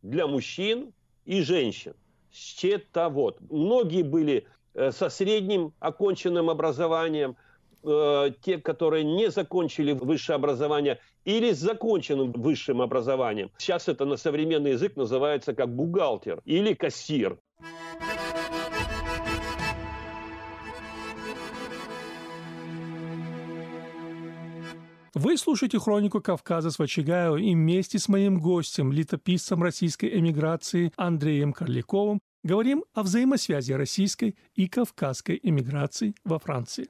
для 0.03 0.27
мужчин 0.27 0.93
и 1.25 1.41
женщин. 1.41 1.95
Счетовод. 2.33 3.41
Многие 3.51 4.03
были 4.03 4.47
э, 4.75 4.91
со 4.93 5.09
средним 5.09 5.73
оконченным 5.79 6.51
образованием, 6.51 7.37
э, 7.85 8.33
те, 8.43 8.59
которые 8.59 9.05
не 9.05 9.31
закончили 9.31 9.93
высшее 9.93 10.37
образование, 10.37 10.99
или 11.25 11.53
с 11.53 11.59
законченным 11.59 12.33
высшим 12.33 12.83
образованием. 12.83 13.51
Сейчас 13.59 13.89
это 13.89 14.05
на 14.05 14.17
современный 14.17 14.73
язык 14.73 14.97
называется 14.97 15.55
как 15.55 15.75
бухгалтер 15.75 16.41
или 16.45 16.75
кассир. 16.75 17.39
Вы 25.15 25.39
слушаете 25.39 25.79
«Хронику 25.79 26.21
Кавказа» 26.21 26.71
с 26.71 26.79
Вачигаева 26.79 27.37
и 27.37 27.55
вместе 27.55 28.01
с 28.01 28.09
моим 28.09 28.41
гостем, 28.41 28.91
летописцем 28.91 29.63
российской 29.63 30.19
эмиграции 30.19 30.93
Андреем 30.97 31.53
Карликовым 31.53 32.19
говорим 32.43 32.85
о 32.93 33.05
взаимосвязи 33.05 33.73
российской 33.73 34.37
и 34.55 34.69
кавказской 34.69 35.39
эмиграции 35.43 36.15
во 36.25 36.41
Франции. 36.41 36.89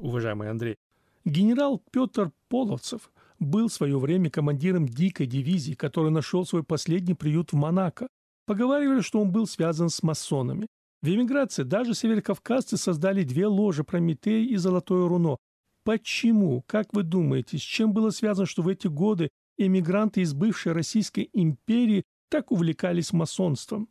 Уважаемый 0.00 0.50
Андрей, 0.50 0.76
генерал 1.24 1.82
Петр 1.90 2.30
Половцев 2.48 3.10
был 3.38 3.68
в 3.68 3.72
свое 3.72 3.98
время 3.98 4.30
командиром 4.30 4.86
дикой 4.86 5.26
дивизии, 5.26 5.72
который 5.72 6.10
нашел 6.10 6.44
свой 6.44 6.62
последний 6.62 7.14
приют 7.14 7.52
в 7.52 7.56
Монако. 7.56 8.08
Поговаривали, 8.44 9.00
что 9.00 9.20
он 9.20 9.32
был 9.32 9.46
связан 9.46 9.88
с 9.88 10.02
масонами. 10.02 10.66
В 11.02 11.08
эмиграции 11.08 11.62
даже 11.62 11.94
северокавказцы 11.94 12.76
создали 12.76 13.22
две 13.22 13.46
ложи 13.46 13.84
Прометей 13.84 14.44
и 14.46 14.56
Золотое 14.56 15.08
Руно. 15.08 15.38
Почему, 15.84 16.62
как 16.66 16.92
вы 16.92 17.02
думаете, 17.02 17.58
с 17.58 17.62
чем 17.62 17.92
было 17.92 18.10
связано, 18.10 18.46
что 18.46 18.62
в 18.62 18.68
эти 18.68 18.88
годы 18.88 19.30
эмигранты 19.56 20.20
из 20.20 20.34
бывшей 20.34 20.72
Российской 20.72 21.30
империи 21.32 22.04
так 22.28 22.52
увлекались 22.52 23.12
масонством? 23.12 23.88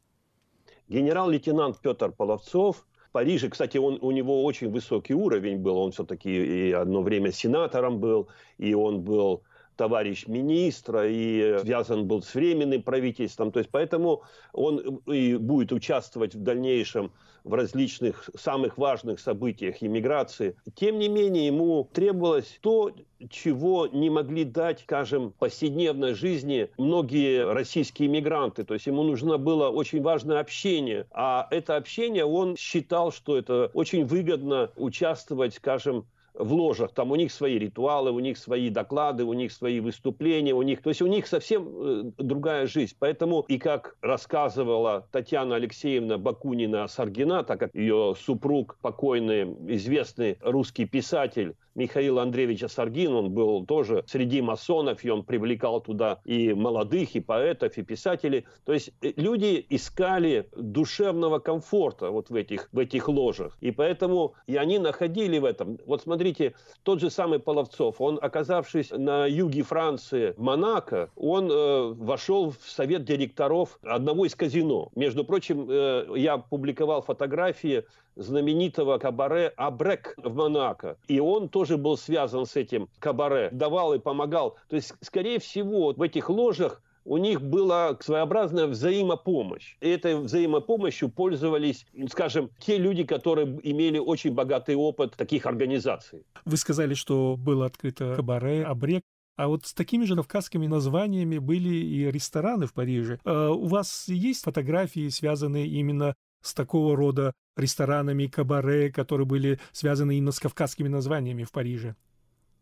Генерал-лейтенант 0.88 1.80
Петр 1.80 2.12
Половцов 2.12 2.86
Париже, 3.16 3.48
кстати, 3.48 3.78
он, 3.78 3.98
у 4.02 4.12
него 4.12 4.44
очень 4.44 4.70
высокий 4.70 5.14
уровень 5.14 5.60
был, 5.60 5.78
он 5.78 5.94
все-таки 5.94 6.30
и 6.30 6.74
одно 6.74 7.02
время 7.02 7.32
сенатором 7.32 8.02
был, 8.02 8.28
и 8.58 8.74
он 8.74 9.04
был 9.04 9.42
товарищ 9.76 10.28
министра 10.28 11.08
и 11.08 11.60
связан 11.62 12.08
был 12.08 12.22
с 12.22 12.34
временным 12.34 12.82
правительством. 12.82 13.52
То 13.52 13.60
есть 13.60 13.70
поэтому 13.72 14.24
он 14.54 15.02
и 15.06 15.36
будет 15.36 15.72
участвовать 15.72 16.36
в 16.36 16.42
дальнейшем 16.42 17.12
в 17.46 17.54
различных 17.54 18.28
самых 18.36 18.78
важных 18.78 19.20
событиях 19.20 19.82
иммиграции. 19.82 20.58
Тем 20.74 20.98
не 20.98 21.08
менее, 21.08 21.46
ему 21.46 21.88
требовалось 21.94 22.58
то, 22.60 22.92
чего 23.30 23.88
не 23.88 24.10
могли 24.10 24.44
дать, 24.44 24.82
скажем, 24.82 25.32
повседневной 25.38 26.16
жизни 26.16 26.70
многие 26.78 27.46
российские 27.46 28.08
иммигранты. 28.08 28.64
То 28.64 28.74
есть 28.74 28.88
ему 28.88 29.04
нужно 29.04 29.38
было 29.38 29.70
очень 29.70 30.02
важное 30.02 30.40
общение. 30.40 31.06
А 31.12 31.48
это 31.52 31.76
общение 31.76 32.26
он 32.26 32.58
считал, 32.58 33.12
что 33.12 33.38
это 33.38 33.70
очень 33.74 34.06
выгодно 34.06 34.72
участвовать, 34.76 35.54
скажем, 35.54 36.08
в 36.38 36.54
ложах, 36.54 36.92
там 36.94 37.12
у 37.12 37.16
них 37.16 37.32
свои 37.32 37.58
ритуалы, 37.58 38.12
у 38.12 38.20
них 38.20 38.38
свои 38.38 38.70
доклады, 38.70 39.24
у 39.24 39.34
них 39.34 39.52
свои 39.52 39.80
выступления, 39.80 40.54
у 40.54 40.62
них, 40.62 40.82
то 40.82 40.90
есть 40.90 41.02
у 41.02 41.08
них 41.08 41.28
совсем 41.28 41.68
э, 41.68 42.04
другая 42.18 42.68
жизнь. 42.68 42.96
Поэтому 43.00 43.42
и 43.48 43.58
как 43.58 43.96
рассказывала 44.02 45.08
Татьяна 45.12 45.56
Алексеевна 45.56 46.18
Бакунина-Саргина, 46.18 47.44
так 47.44 47.60
как 47.60 47.74
ее 47.74 48.16
супруг, 48.20 48.78
покойный, 48.82 49.44
известный 49.76 50.38
русский 50.42 50.86
писатель, 50.86 51.56
Михаил 51.76 52.20
Андреевич 52.20 52.64
Асаргин, 52.64 53.14
он 53.14 53.32
был 53.32 53.66
тоже 53.66 54.04
среди 54.08 54.42
масонов, 54.42 55.04
и 55.04 55.10
он 55.10 55.24
привлекал 55.24 55.82
туда 55.82 56.20
и 56.26 56.54
молодых, 56.54 57.16
и 57.16 57.20
поэтов, 57.20 57.78
и 57.78 57.84
писателей. 57.84 58.46
То 58.66 58.74
есть 58.74 58.92
э, 59.02 59.14
люди 59.18 59.66
искали 59.70 60.50
душевного 60.56 61.40
комфорта 61.40 62.10
вот 62.10 62.30
в 62.30 62.36
этих, 62.36 62.70
в 62.72 62.80
этих 62.80 63.10
ложах. 63.10 63.58
И 63.60 63.72
поэтому 63.72 64.36
и 64.48 64.56
они 64.56 64.80
находили 64.80 65.38
в 65.38 65.46
этом. 65.46 65.78
Вот 65.86 66.02
смотрите, 66.02 66.56
тот 66.84 67.02
же 67.02 67.10
самый 67.10 67.40
Половцов, 67.40 68.00
он, 68.00 68.18
оказавшись 68.22 68.92
на 68.92 69.26
юге 69.26 69.64
Франции, 69.64 70.34
Монако, 70.38 71.10
он 71.16 71.52
э, 71.52 71.94
вошел 71.94 72.52
в 72.52 72.70
совет 72.70 73.04
директоров 73.04 73.80
одного 73.84 74.26
из 74.26 74.36
казино. 74.36 74.90
Между 74.96 75.26
прочим, 75.26 75.68
э, 75.70 76.06
я 76.16 76.38
публиковал 76.38 77.02
фотографии 77.02 77.84
знаменитого 78.16 78.98
кабаре 78.98 79.52
«Абрек» 79.58 80.16
в 80.18 80.34
Монако. 80.34 80.98
И 81.08 81.20
он 81.20 81.50
тоже 81.50 81.65
был 81.78 81.98
связан 81.98 82.46
с 82.46 82.56
этим 82.56 82.88
кабаре, 83.00 83.50
давал 83.52 83.94
и 83.94 84.00
помогал. 84.00 84.58
То 84.70 84.76
есть, 84.76 84.94
скорее 85.02 85.40
всего, 85.40 85.94
в 85.94 86.02
этих 86.02 86.30
ложах 86.30 86.82
у 87.04 87.18
них 87.18 87.42
была 87.42 87.98
своеобразная 88.00 88.68
взаимопомощь. 88.68 89.76
И 89.80 89.90
этой 89.90 90.16
взаимопомощью 90.16 91.10
пользовались, 91.10 91.86
скажем, 92.10 92.50
те 92.60 92.78
люди, 92.78 93.04
которые 93.04 93.60
имели 93.64 94.00
очень 94.00 94.34
богатый 94.34 94.76
опыт 94.76 95.16
таких 95.16 95.46
организаций. 95.46 96.24
Вы 96.46 96.58
сказали, 96.58 96.96
что 96.96 97.36
было 97.38 97.68
открыто 97.68 98.16
кабаре, 98.16 98.64
абрек. 98.64 99.04
А 99.38 99.50
вот 99.50 99.66
с 99.66 99.74
такими 99.74 100.06
же 100.06 100.16
кавказскими 100.16 100.66
названиями 100.66 101.40
были 101.40 101.76
и 101.76 102.10
рестораны 102.10 102.68
в 102.68 102.74
Париже. 102.74 103.20
А 103.26 103.52
у 103.52 103.66
вас 103.66 104.06
есть 104.08 104.44
фотографии, 104.44 105.10
связанные 105.10 105.68
именно 105.68 106.16
с 106.46 106.54
такого 106.54 106.96
рода 106.96 107.34
ресторанами, 107.58 108.28
кабаре, 108.28 108.92
которые 108.92 109.26
были 109.26 109.60
связаны 109.72 110.18
именно 110.18 110.32
с 110.32 110.40
кавказскими 110.40 110.88
названиями 110.88 111.44
в 111.44 111.52
Париже? 111.52 111.96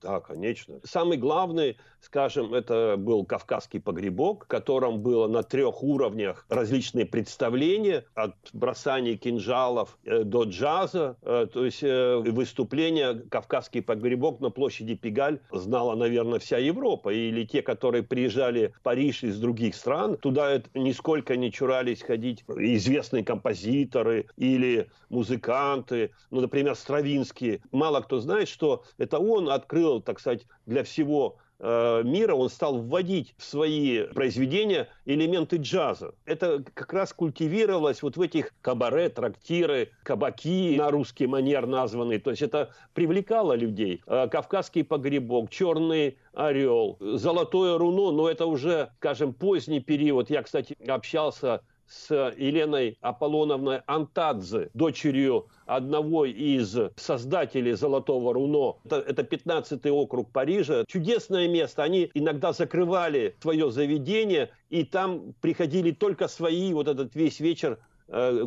Да, 0.03 0.19
конечно. 0.19 0.81
Самый 0.83 1.17
главный, 1.17 1.77
скажем, 2.01 2.53
это 2.53 2.95
был 2.97 3.23
кавказский 3.23 3.79
погребок, 3.79 4.43
в 4.43 4.47
котором 4.47 5.01
было 5.01 5.27
на 5.27 5.43
трех 5.43 5.81
уровнях 5.81 6.45
различные 6.49 7.05
представления, 7.05 8.03
от 8.13 8.35
бросания 8.51 9.15
кинжалов 9.15 9.97
э, 10.03 10.23
до 10.23 10.43
джаза. 10.43 11.15
Э, 11.21 11.47
то 11.51 11.63
есть 11.63 11.83
э, 11.83 12.17
выступления 12.17 13.13
кавказский 13.13 13.81
погребок 13.81 14.41
на 14.41 14.49
площади 14.49 14.95
Пигаль 14.95 15.39
знала, 15.51 15.95
наверное, 15.95 16.39
вся 16.39 16.57
Европа. 16.57 17.13
Или 17.13 17.45
те, 17.45 17.61
которые 17.61 18.03
приезжали 18.03 18.73
в 18.75 18.81
Париж 18.81 19.23
из 19.23 19.39
других 19.39 19.73
стран, 19.73 20.17
туда 20.17 20.61
нисколько 20.73 21.37
не 21.37 21.49
чурались 21.49 22.01
ходить 22.01 22.43
известные 22.49 23.23
композиторы 23.23 24.27
или 24.35 24.89
музыканты, 25.09 26.11
ну, 26.29 26.41
например, 26.41 26.75
Стравинский. 26.75 27.61
Мало 27.71 28.01
кто 28.01 28.19
знает, 28.19 28.49
что 28.49 28.83
это 28.97 29.19
он 29.19 29.49
открыл, 29.49 29.92
так 30.01 30.19
сказать, 30.19 30.45
для 30.65 30.83
всего 30.83 31.37
э, 31.59 32.01
мира, 32.03 32.35
он 32.35 32.49
стал 32.49 32.79
вводить 32.79 33.35
в 33.37 33.43
свои 33.43 34.03
произведения 34.07 34.89
элементы 35.05 35.57
джаза. 35.57 36.13
Это 36.25 36.63
как 36.73 36.93
раз 36.93 37.13
культивировалось 37.13 38.01
вот 38.01 38.17
в 38.17 38.21
этих 38.21 38.53
кабаре, 38.61 39.09
трактиры, 39.09 39.91
кабаки 40.03 40.75
на 40.77 40.91
русский 40.91 41.27
манер 41.27 41.65
названные. 41.67 42.19
То 42.19 42.31
есть 42.31 42.41
это 42.41 42.73
привлекало 42.93 43.53
людей. 43.53 44.01
Э, 44.07 44.27
Кавказский 44.27 44.83
погребок, 44.83 45.49
черный 45.49 46.17
орел, 46.33 46.97
золотое 46.99 47.77
руно, 47.77 48.11
но 48.11 48.29
это 48.29 48.45
уже, 48.45 48.91
скажем, 48.97 49.33
поздний 49.33 49.79
период. 49.79 50.29
Я, 50.29 50.43
кстати, 50.43 50.75
общался 50.87 51.61
с 51.93 52.33
Еленой 52.37 52.97
Аполлоновной 53.01 53.81
Антадзе, 53.85 54.69
дочерью 54.73 55.47
одного 55.65 56.25
из 56.25 56.75
создателей 56.95 57.73
«Золотого 57.73 58.33
руно». 58.33 58.77
Это, 58.85 58.95
это 58.97 59.21
15-й 59.21 59.91
округ 59.91 60.31
Парижа. 60.31 60.85
Чудесное 60.87 61.47
место. 61.47 61.83
Они 61.83 62.09
иногда 62.13 62.51
закрывали 62.51 63.35
свое 63.41 63.71
заведение, 63.71 64.49
и 64.69 64.83
там 64.83 65.33
приходили 65.41 65.91
только 65.91 66.27
свои, 66.27 66.73
вот 66.73 66.87
этот 66.87 67.13
весь 67.15 67.39
вечер 67.39 67.79
э, 68.07 68.43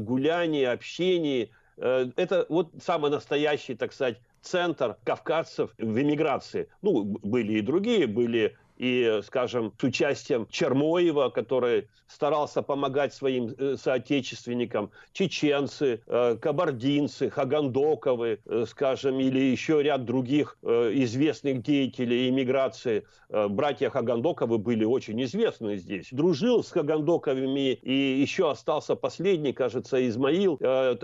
общения. 0.72 1.50
Э, 1.76 2.10
это 2.16 2.46
вот 2.48 2.70
самый 2.82 3.10
настоящий, 3.10 3.76
так 3.76 3.92
сказать, 3.92 4.18
центр 4.42 4.96
кавказцев 5.04 5.70
в 5.78 5.98
эмиграции. 6.00 6.68
Ну, 6.82 7.04
были 7.22 7.54
и 7.54 7.60
другие, 7.60 8.06
были 8.06 8.56
и, 8.76 9.20
скажем, 9.24 9.72
с 9.78 9.84
участием 9.84 10.46
Чермоева, 10.50 11.30
который 11.30 11.88
старался 12.08 12.62
помогать 12.62 13.14
своим 13.14 13.54
э, 13.58 13.76
соотечественникам, 13.76 14.90
чеченцы, 15.12 16.00
э, 16.06 16.36
кабардинцы, 16.40 17.30
хагандоковы, 17.30 18.40
э, 18.44 18.64
скажем, 18.68 19.20
или 19.20 19.40
еще 19.40 19.82
ряд 19.82 20.04
других 20.04 20.56
известных 20.62 21.62
деятелей 21.62 22.28
иммиграции. 22.28 23.04
Братья 23.28 23.90
Хагандоковы 23.90 24.58
были 24.58 24.84
очень 24.84 25.22
известны 25.24 25.76
здесь. 25.76 26.08
Дружил 26.12 26.62
с 26.62 26.70
Хагандоковыми 26.70 27.72
и 27.72 28.20
еще 28.20 28.50
остался 28.50 28.94
последний, 28.94 29.52
кажется, 29.52 30.06
Измаил. 30.08 30.58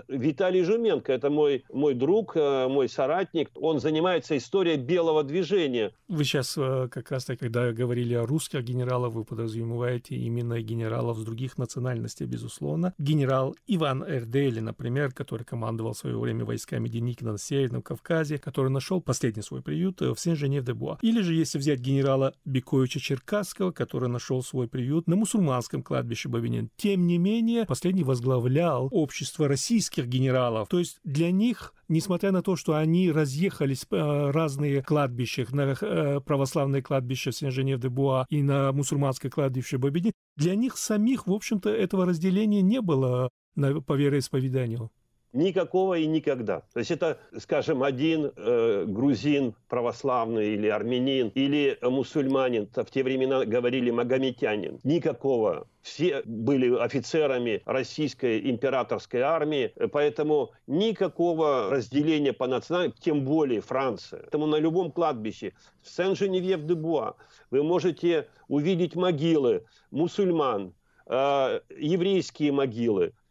Виталий 0.07 0.63
Жуменко, 0.63 1.11
это 1.11 1.29
мой, 1.29 1.65
мой 1.71 1.93
друг, 1.93 2.35
мой 2.35 2.87
соратник. 2.87 3.49
Он 3.55 3.79
занимается 3.79 4.37
историей 4.37 4.77
белого 4.77 5.23
движения. 5.23 5.91
Вы 6.07 6.23
сейчас 6.23 6.53
как 6.53 7.11
раз, 7.11 7.25
когда 7.25 7.62
говорили 7.71 8.13
о 8.13 8.25
русских 8.25 8.63
генералах, 8.63 9.13
вы 9.13 9.23
подразумеваете 9.23 10.15
именно 10.15 10.61
генералов 10.61 11.17
с 11.17 11.23
других 11.23 11.57
национальностей, 11.57 12.25
безусловно. 12.25 12.93
Генерал 12.97 13.55
Иван 13.67 14.03
Эрдели, 14.03 14.59
например, 14.59 15.11
который 15.13 15.43
командовал 15.43 15.93
в 15.93 15.97
свое 15.97 16.17
время 16.19 16.45
войсками 16.45 16.89
Деникина 16.89 17.33
на 17.33 17.37
Северном 17.37 17.81
Кавказе, 17.81 18.37
который 18.37 18.71
нашел 18.71 19.01
последний 19.01 19.43
свой 19.43 19.61
приют 19.61 20.01
в 20.01 20.15
Сен-Женев-де-Буа. 20.15 20.97
Или 21.01 21.21
же, 21.21 21.33
если 21.33 21.57
взять 21.57 21.79
генерала 21.79 22.33
Бекоевича 22.45 22.99
Черкасского, 22.99 23.71
который 23.71 24.09
нашел 24.09 24.43
свой 24.43 24.67
приют 24.67 25.07
на 25.07 25.15
мусульманском 25.15 25.83
кладбище 25.83 26.29
Бабинин. 26.29 26.69
Тем 26.75 27.07
не 27.07 27.17
менее, 27.17 27.65
последний 27.65 28.03
возглавлял 28.03 28.87
общество 28.91 29.47
российских 29.47 30.07
генералов. 30.07 30.67
То 30.69 30.79
есть 30.79 30.99
для 31.03 31.31
них 31.31 31.73
несмотря 31.87 32.31
на 32.31 32.41
то, 32.41 32.55
что 32.55 32.75
они 32.75 33.11
разъехались 33.11 33.85
э, 33.89 34.31
разные 34.31 34.81
кладбища, 34.81 35.45
на 35.51 35.75
э, 35.79 36.19
православное 36.21 36.81
кладбище 36.81 37.31
Сен-Женев-де-Буа 37.31 38.25
и 38.29 38.41
на 38.41 38.71
мусульманское 38.71 39.31
кладбище 39.31 39.77
Бабиди, 39.77 40.13
для 40.35 40.55
них 40.55 40.77
самих, 40.77 41.27
в 41.27 41.31
общем-то, 41.31 41.69
этого 41.69 42.05
разделения 42.05 42.61
не 42.61 42.81
было 42.81 43.29
по 43.55 43.93
вероисповеданию. 43.93 44.91
Никакого 45.33 45.97
и 45.97 46.05
никогда. 46.05 46.61
То 46.73 46.79
есть 46.79 46.91
это, 46.91 47.17
скажем, 47.39 47.81
один 47.81 48.31
э, 48.35 48.85
грузин 48.87 49.55
православный 49.67 50.53
или 50.53 50.67
армянин, 50.67 51.29
или 51.29 51.75
мусульманин, 51.81 52.69
в 52.71 52.91
те 52.91 53.03
времена 53.03 53.43
говорили 53.43 53.89
магометянин. 53.89 54.79
Никакого. 54.83 55.67
Все 55.81 56.21
были 56.23 56.77
офицерами 56.77 57.63
российской 57.65 58.47
императорской 58.51 59.21
армии, 59.21 59.73
поэтому 59.91 60.51
никакого 60.67 61.71
разделения 61.71 62.31
по 62.31 62.45
национальности, 62.45 63.01
тем 63.01 63.25
более 63.25 63.61
Франция. 63.61 64.19
Поэтому 64.19 64.45
на 64.45 64.57
любом 64.57 64.91
кладбище 64.91 65.53
в 65.81 65.89
Сен-Женевьев-де-Буа 65.89 67.15
вы 67.49 67.63
можете 67.63 68.27
увидеть 68.47 68.95
могилы 68.95 69.65
мусульман, 69.89 70.75
э, 71.07 71.59
еврейские 71.75 72.51
могилы, 72.51 73.13
Э, 73.13 73.22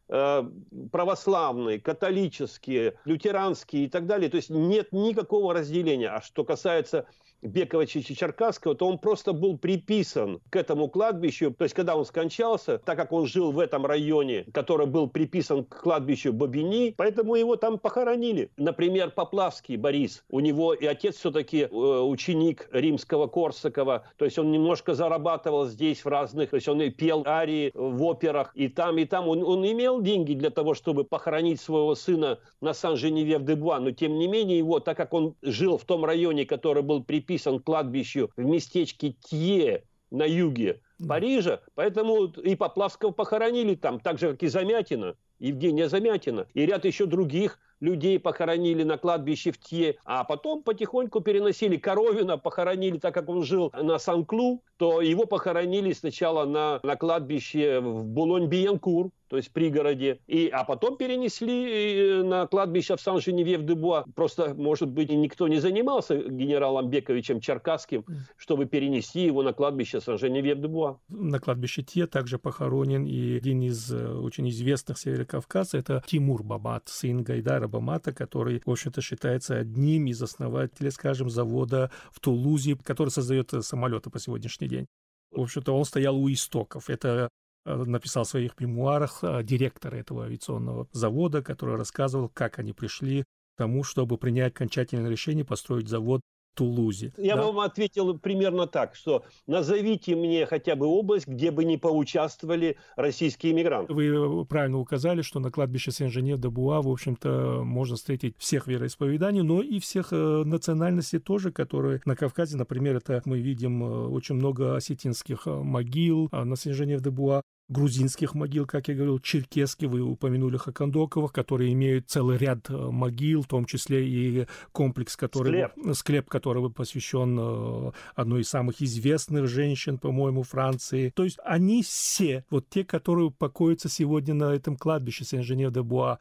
православные, 0.90 1.80
католические, 1.80 2.98
лютеранские 3.06 3.86
и 3.86 3.88
так 3.88 4.06
далее. 4.06 4.28
То 4.28 4.36
есть 4.36 4.50
нет 4.50 4.92
никакого 4.92 5.54
разделения. 5.54 6.10
А 6.10 6.20
что 6.20 6.44
касается 6.44 7.06
Бековича 7.42 8.02
Черкасского, 8.14 8.74
то 8.76 8.86
он 8.86 8.98
просто 8.98 9.32
был 9.32 9.58
приписан 9.58 10.40
к 10.48 10.56
этому 10.56 10.88
кладбищу. 10.88 11.50
То 11.50 11.64
есть, 11.64 11.74
когда 11.74 11.96
он 11.96 12.04
скончался, 12.04 12.78
так 12.78 12.96
как 12.96 13.12
он 13.12 13.26
жил 13.26 13.50
в 13.50 13.58
этом 13.58 13.84
районе, 13.84 14.44
который 14.54 14.86
был 14.86 15.08
приписан 15.08 15.64
к 15.64 15.82
кладбищу 15.82 16.32
Бабини, 16.32 16.94
поэтому 16.96 17.34
его 17.34 17.56
там 17.56 17.78
похоронили. 17.78 18.50
Например, 18.56 19.10
Поплавский 19.10 19.76
Борис. 19.76 20.24
У 20.30 20.38
него 20.38 20.72
и 20.72 20.86
отец 20.86 21.16
все-таки 21.16 21.62
э, 21.62 21.66
ученик 21.66 22.68
римского 22.70 23.26
Корсакова. 23.26 24.04
То 24.16 24.24
есть, 24.24 24.38
он 24.38 24.52
немножко 24.52 24.94
зарабатывал 24.94 25.66
здесь 25.66 26.04
в 26.04 26.08
разных... 26.08 26.50
То 26.50 26.56
есть, 26.56 26.68
он 26.68 26.80
и 26.80 26.90
пел 26.90 27.24
арии 27.26 27.72
в 27.74 28.02
операх 28.04 28.52
и 28.54 28.68
там, 28.68 28.98
и 28.98 29.04
там. 29.04 29.26
Он, 29.28 29.42
он 29.42 29.66
имел 29.66 30.00
деньги 30.00 30.34
для 30.34 30.50
того, 30.50 30.74
чтобы 30.74 31.04
похоронить 31.04 31.60
своего 31.60 31.96
сына 31.96 32.38
на 32.60 32.72
Сан-Женевьев-де-Буа. 32.72 33.80
Но, 33.80 33.90
тем 33.90 34.16
не 34.18 34.28
менее, 34.28 34.58
его, 34.58 34.78
так 34.78 34.96
как 34.96 35.12
он 35.12 35.34
жил 35.42 35.76
в 35.76 35.84
том 35.84 36.04
районе, 36.04 36.46
который 36.46 36.84
был 36.84 37.02
приписан 37.02 37.31
приписан 37.32 37.60
к 37.60 37.64
кладбищу 37.64 38.30
в 38.36 38.44
местечке 38.44 39.14
Тье 39.20 39.84
на 40.10 40.24
юге 40.24 40.80
Парижа, 41.06 41.60
поэтому 41.74 42.26
и 42.26 42.54
Поплавского 42.54 43.10
похоронили 43.10 43.74
там, 43.74 43.98
так 43.98 44.18
же, 44.18 44.32
как 44.32 44.42
и 44.42 44.48
Замятина, 44.48 45.16
Евгения 45.38 45.88
Замятина, 45.88 46.46
и 46.54 46.66
ряд 46.66 46.84
еще 46.84 47.06
других 47.06 47.58
людей 47.82 48.18
похоронили 48.18 48.84
на 48.84 48.96
кладбище 48.96 49.50
в 49.50 49.58
Тье, 49.58 49.96
а 50.04 50.24
потом 50.24 50.62
потихоньку 50.62 51.20
переносили 51.20 51.76
Коровина, 51.76 52.38
похоронили, 52.38 52.98
так 52.98 53.12
как 53.12 53.28
он 53.28 53.42
жил 53.42 53.72
на 53.76 53.98
Сан-Клу, 53.98 54.62
то 54.76 55.00
его 55.00 55.26
похоронили 55.26 55.92
сначала 55.92 56.46
на, 56.46 56.80
на 56.82 56.96
кладбище 56.96 57.80
в 57.80 58.06
Булонь-Биянкур, 58.06 59.10
то 59.32 59.36
есть 59.36 59.48
в 59.48 59.52
пригороде, 59.52 60.18
и, 60.26 60.48
а 60.48 60.62
потом 60.64 60.98
перенесли 60.98 62.18
э, 62.20 62.22
на 62.22 62.46
кладбище 62.46 62.96
в 62.96 63.00
Сан-Женевьев-де-Буа. 63.00 64.04
Просто, 64.14 64.54
может 64.54 64.90
быть, 64.90 65.10
никто 65.10 65.48
не 65.48 65.58
занимался 65.58 66.16
генералом 66.16 66.90
Бековичем 66.90 67.40
Черкасским, 67.40 68.04
чтобы 68.36 68.66
перенести 68.66 69.24
его 69.24 69.42
на 69.42 69.54
кладбище 69.54 70.02
Сан-Женевьев-де-Буа. 70.02 70.98
На 71.08 71.40
кладбище 71.40 71.82
Те 71.82 72.06
также 72.06 72.38
похоронен 72.38 73.06
и 73.06 73.34
один 73.34 73.62
из 73.62 73.90
э, 73.90 74.06
очень 74.06 74.50
известных 74.50 74.98
северокавказцев, 74.98 75.80
это 75.80 76.04
Тимур 76.06 76.42
Бабат, 76.42 76.88
сын 76.88 77.22
Гайдара 77.22 77.68
Бамата, 77.72 78.12
который, 78.12 78.62
в 78.64 78.70
общем-то, 78.70 79.00
считается 79.00 79.56
одним 79.56 80.06
из 80.06 80.22
основателей, 80.22 80.90
скажем, 80.90 81.30
завода 81.30 81.90
в 82.12 82.20
Тулузе, 82.20 82.76
который 82.76 83.08
создает 83.08 83.52
самолеты 83.64 84.10
по 84.10 84.20
сегодняшний 84.20 84.68
день. 84.68 84.86
В 85.30 85.40
общем-то, 85.40 85.76
он 85.76 85.84
стоял 85.84 86.16
у 86.16 86.30
истоков. 86.30 86.90
Это 86.90 87.28
э, 87.64 87.74
написал 87.74 88.24
в 88.24 88.28
своих 88.28 88.60
мемуарах 88.60 89.20
э, 89.22 89.42
директор 89.42 89.94
этого 89.94 90.26
авиационного 90.26 90.86
завода, 90.92 91.42
который 91.42 91.76
рассказывал, 91.76 92.28
как 92.28 92.58
они 92.58 92.72
пришли 92.72 93.22
к 93.22 93.58
тому, 93.58 93.82
чтобы 93.82 94.18
принять 94.18 94.52
окончательное 94.52 95.10
решение 95.10 95.44
построить 95.44 95.88
завод 95.88 96.20
Тулузе. 96.54 97.12
Я 97.16 97.36
да? 97.36 97.42
вам 97.42 97.60
ответил 97.60 98.18
примерно 98.18 98.66
так, 98.66 98.94
что 98.94 99.24
назовите 99.46 100.14
мне 100.14 100.46
хотя 100.46 100.76
бы 100.76 100.86
область, 100.86 101.26
где 101.26 101.50
бы 101.50 101.64
не 101.64 101.78
поучаствовали 101.78 102.76
российские 102.96 103.52
иммигранты. 103.52 103.92
Вы 103.92 104.06
э, 104.06 104.44
правильно 104.44 104.78
указали, 104.78 105.22
что 105.22 105.40
на 105.40 105.50
кладбище 105.50 105.90
Сен-Женев-де-Буа, 105.90 106.82
в 106.82 106.88
общем-то, 106.88 107.62
можно 107.64 107.96
встретить 107.96 108.36
всех 108.38 108.66
вероисповеданий, 108.66 109.42
но 109.42 109.62
и 109.62 109.78
всех 109.78 110.12
э, 110.12 110.42
национальностей 110.44 111.18
тоже, 111.18 111.52
которые 111.52 112.00
на 112.04 112.16
Кавказе, 112.16 112.56
например, 112.56 112.96
это 112.96 113.22
мы 113.24 113.40
видим 113.40 113.82
э, 113.84 114.08
очень 114.08 114.34
много 114.34 114.76
осетинских 114.76 115.46
могил 115.46 116.28
на 116.32 116.56
Сен-Женев-де-Буа, 116.56 117.42
грузинских 117.68 118.34
могил, 118.34 118.66
как 118.66 118.88
я 118.88 118.94
говорил, 118.94 119.18
черкесских, 119.18 119.88
вы 119.88 120.02
упомянули 120.02 120.56
Хакандоковых, 120.56 121.32
которые 121.32 121.72
имеют 121.72 122.10
целый 122.10 122.36
ряд 122.38 122.68
э, 122.68 122.74
могил, 122.76 123.42
в 123.42 123.46
том 123.46 123.64
числе 123.64 124.06
и 124.06 124.46
комплекс, 124.72 125.16
который, 125.16 125.68
склеп, 125.68 125.96
склеп 125.96 126.28
которого 126.28 126.68
посвящен 126.68 127.38
э, 127.40 127.92
одной 128.14 128.42
из 128.42 128.48
самых 128.48 128.82
известных 128.82 129.48
женщин, 129.48 129.98
по-моему, 129.98 130.42
Франции. 130.42 131.10
То 131.10 131.24
есть 131.24 131.38
они 131.44 131.82
все, 131.82 132.44
вот 132.50 132.68
те, 132.68 132.84
которые 132.84 133.30
покоятся 133.30 133.88
сегодня 133.88 134.34
на 134.34 134.54
этом 134.54 134.76
кладбище 134.76 135.24
Сен-Женев-де-Буа, 135.24 136.18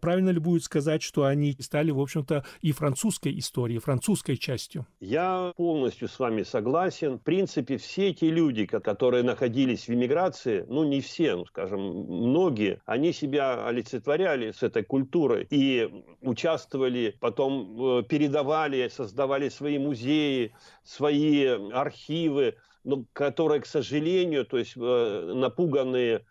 правильно 0.00 0.30
ли 0.30 0.38
будет 0.38 0.64
сказать, 0.64 1.02
что 1.02 1.24
они 1.24 1.56
стали, 1.60 1.90
в 1.90 2.00
общем-то, 2.00 2.44
и 2.60 2.72
французской 2.72 3.38
историей, 3.38 3.78
французской 3.78 4.36
частью? 4.36 4.86
Я 5.00 5.52
полностью 5.56 6.08
с 6.08 6.18
вами 6.18 6.42
согласен. 6.42 7.18
В 7.18 7.22
принципе, 7.22 7.76
все 7.76 8.08
эти 8.10 8.26
люди, 8.26 8.66
которые 8.66 9.22
находились 9.22 9.86
в 9.86 9.90
эмиграции, 9.90 10.64
ну 10.68 10.84
не 10.84 11.00
все, 11.00 11.36
ну 11.36 11.46
скажем, 11.46 11.80
многие, 11.80 12.80
они 12.86 13.12
себя 13.12 13.66
олицетворяли 13.66 14.52
с 14.52 14.62
этой 14.62 14.84
культурой 14.84 15.46
и 15.50 15.88
участвовали, 16.20 17.16
потом 17.20 17.98
э, 17.98 18.02
передавали, 18.04 18.88
создавали 18.88 19.48
свои 19.48 19.78
музеи, 19.78 20.54
свои 20.84 21.46
архивы, 21.72 22.56
но 22.84 23.04
которые, 23.12 23.60
к 23.60 23.66
сожалению, 23.66 24.44
то 24.44 24.58
есть 24.58 24.74
э, 24.76 25.32
напуганные 25.34 26.24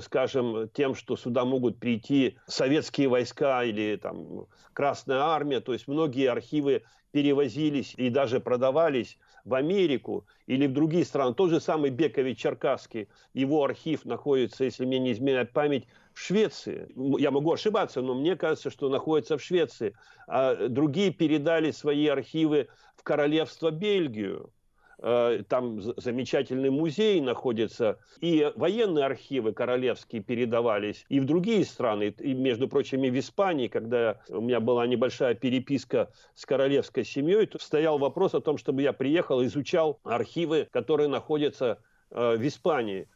скажем, 0.00 0.68
тем, 0.70 0.94
что 0.94 1.16
сюда 1.16 1.44
могут 1.44 1.78
прийти 1.78 2.38
советские 2.46 3.08
войска 3.08 3.64
или 3.64 3.96
там 3.96 4.46
Красная 4.72 5.18
армия, 5.18 5.60
то 5.60 5.72
есть 5.72 5.88
многие 5.88 6.30
архивы 6.30 6.84
перевозились 7.10 7.94
и 7.96 8.10
даже 8.10 8.38
продавались 8.38 9.18
в 9.44 9.54
Америку 9.54 10.26
или 10.46 10.66
в 10.66 10.72
другие 10.72 11.04
страны. 11.04 11.34
Тот 11.34 11.50
же 11.50 11.60
самый 11.60 11.90
Бекович 11.90 12.38
Черкасский, 12.38 13.08
его 13.32 13.64
архив 13.64 14.04
находится, 14.04 14.64
если 14.64 14.84
мне 14.84 14.98
не 14.98 15.12
изменяет 15.12 15.52
память, 15.52 15.86
в 16.12 16.20
Швеции. 16.20 16.88
Я 17.20 17.30
могу 17.30 17.52
ошибаться, 17.52 18.02
но 18.02 18.14
мне 18.14 18.36
кажется, 18.36 18.70
что 18.70 18.88
находится 18.88 19.38
в 19.38 19.42
Швеции. 19.42 19.96
А 20.26 20.68
другие 20.68 21.12
передали 21.12 21.70
свои 21.70 22.06
архивы 22.06 22.68
в 22.96 23.02
королевство 23.02 23.70
Бельгию. 23.70 24.52
Э, 25.00 25.42
там 25.48 25.80
замечательный 25.80 26.70
музей 26.70 27.20
находится, 27.20 27.98
и 28.20 28.50
военные 28.56 29.04
архивы 29.04 29.52
королевские 29.52 30.22
передавались 30.22 31.04
и 31.08 31.20
в 31.20 31.24
другие 31.24 31.64
страны, 31.64 32.14
и, 32.18 32.34
между 32.34 32.68
прочим, 32.68 33.04
и 33.04 33.10
в 33.10 33.18
Испании, 33.18 33.68
когда 33.68 34.20
у 34.28 34.40
меня 34.40 34.58
была 34.58 34.86
небольшая 34.88 35.34
переписка 35.34 36.10
с 36.34 36.44
королевской 36.44 37.04
семьей, 37.04 37.48
стоял 37.60 37.98
вопрос 37.98 38.34
о 38.34 38.40
том, 38.40 38.58
чтобы 38.58 38.82
я 38.82 38.92
приехал, 38.92 39.44
изучал 39.44 40.00
архивы, 40.02 40.66
которые 40.72 41.08
находятся 41.08 41.78
в 42.10 42.46
Испании. 42.46 43.06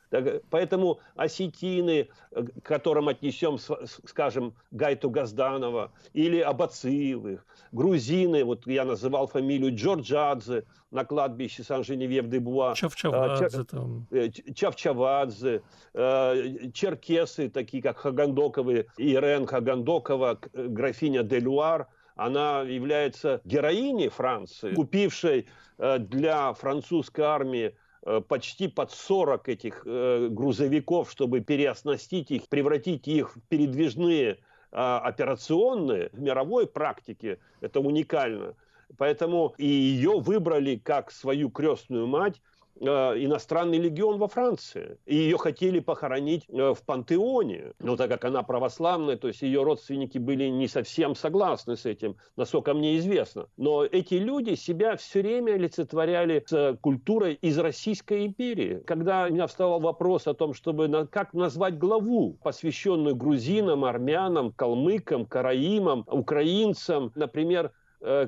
Поэтому 0.50 1.00
осетины, 1.16 2.08
э, 2.30 2.42
к 2.42 2.66
которым 2.66 3.08
отнесем, 3.08 3.58
скажем, 3.58 4.54
Гайту 4.70 5.10
Газданова, 5.10 5.90
или 6.12 6.40
Абацилых, 6.40 7.44
грузины, 7.72 8.44
вот 8.44 8.66
я 8.66 8.84
называл 8.84 9.26
фамилию 9.26 9.74
Джорджадзе 9.74 10.64
на 10.90 11.04
кладбище 11.04 11.62
Сан-Женевьев-де-Буа. 11.62 12.74
Чавчавадзе. 12.74 13.64
Э, 14.10 14.28
Чавчавадзе, 14.54 15.62
э, 15.94 16.70
черкесы, 16.74 17.48
такие 17.48 17.82
как 17.82 17.98
Хагандоковы, 17.98 18.86
Ирен 18.98 19.46
Хагандокова, 19.46 20.38
графиня 20.52 21.22
Делюар, 21.22 21.88
она 22.16 22.60
является 22.60 23.40
героиней 23.44 24.08
Франции, 24.08 24.74
купившей 24.74 25.48
для 25.78 26.52
французской 26.52 27.22
армии 27.22 27.68
Э, 27.68 27.81
почти 28.28 28.68
под 28.68 28.90
40 28.90 29.48
этих 29.48 29.82
э, 29.86 30.28
грузовиков, 30.30 31.10
чтобы 31.10 31.40
переоснастить 31.40 32.30
их, 32.30 32.48
превратить 32.48 33.06
их 33.08 33.36
в 33.36 33.40
передвижные 33.48 34.38
а, 34.72 35.00
операционные 35.00 36.08
в 36.12 36.20
мировой 36.20 36.66
практике. 36.66 37.38
Это 37.60 37.80
уникально. 37.80 38.54
Поэтому 38.98 39.54
и 39.58 39.66
ее 39.66 40.18
выбрали 40.18 40.76
как 40.76 41.10
свою 41.10 41.50
крестную 41.50 42.06
мать 42.06 42.40
Э, 42.40 42.51
иностранный 42.82 43.78
легион 43.78 44.18
во 44.18 44.28
Франции. 44.28 44.98
И 45.06 45.16
ее 45.16 45.38
хотели 45.38 45.80
похоронить 45.80 46.44
э, 46.48 46.74
в 46.74 46.82
пантеоне. 46.84 47.72
Но 47.78 47.96
так 47.96 48.10
как 48.10 48.24
она 48.24 48.42
православная, 48.42 49.16
то 49.16 49.28
есть 49.28 49.42
ее 49.42 49.62
родственники 49.62 50.18
были 50.18 50.44
не 50.48 50.68
совсем 50.68 51.14
согласны 51.14 51.76
с 51.76 51.86
этим, 51.86 52.16
насколько 52.36 52.74
мне 52.74 52.98
известно. 52.98 53.46
Но 53.56 53.84
эти 53.84 54.14
люди 54.14 54.54
себя 54.54 54.96
все 54.96 55.22
время 55.22 55.52
олицетворяли 55.52 56.44
с 56.46 56.76
культурой 56.80 57.34
из 57.34 57.58
Российской 57.58 58.26
империи. 58.26 58.82
Когда 58.86 59.26
у 59.26 59.32
меня 59.32 59.46
вставал 59.46 59.80
вопрос 59.80 60.26
о 60.26 60.34
том, 60.34 60.54
чтобы 60.54 61.08
как 61.10 61.32
назвать 61.34 61.78
главу, 61.78 62.38
посвященную 62.42 63.14
грузинам, 63.14 63.84
армянам, 63.84 64.52
калмыкам, 64.52 65.26
караимам, 65.26 66.04
украинцам, 66.08 67.12
например, 67.14 67.70
Э, 67.72 67.72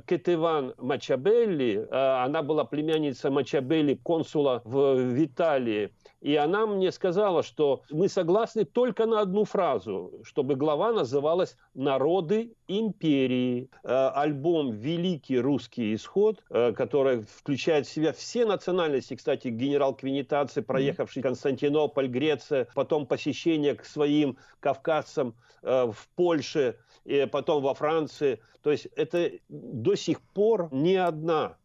Кетеван 0.06 0.74
Мачабелли, 0.78 1.88
э, 1.90 2.24
она 2.24 2.42
была 2.42 2.64
племянница 2.64 3.30
Мачабелли, 3.30 3.94
консула 3.94 4.62
в 4.64 5.24
Италии, 5.24 5.90
и 6.24 6.36
она 6.36 6.64
мне 6.66 6.90
сказала, 6.90 7.42
что 7.42 7.82
мы 7.90 8.08
согласны 8.08 8.64
только 8.64 9.04
на 9.04 9.20
одну 9.20 9.44
фразу, 9.44 10.10
чтобы 10.22 10.54
глава 10.54 10.90
называлась 10.90 11.58
«Народы 11.74 12.54
империи». 12.66 13.68
Э, 13.82 14.08
альбом 14.14 14.70
«Великий 14.70 15.38
русский 15.38 15.94
исход», 15.94 16.42
который 16.48 17.24
включает 17.24 17.86
в 17.86 17.90
себя 17.90 18.14
все 18.14 18.46
национальности, 18.46 19.16
кстати, 19.16 19.48
генерал 19.48 19.94
Квинитаци, 19.94 20.62
проехавший 20.62 21.22
Константинополь, 21.22 22.08
Греция, 22.08 22.68
потом 22.74 23.06
посещение 23.06 23.74
к 23.74 23.84
своим 23.84 24.38
кавказцам 24.60 25.34
в 25.60 25.96
Польше, 26.16 26.78
и 27.04 27.28
потом 27.30 27.62
во 27.62 27.74
Франции. 27.74 28.40
То 28.62 28.70
есть 28.70 28.86
это 28.96 29.30
до 29.50 29.94
сих 29.94 30.22
пор 30.22 30.68
ни 30.72 30.94
одна 30.94 31.58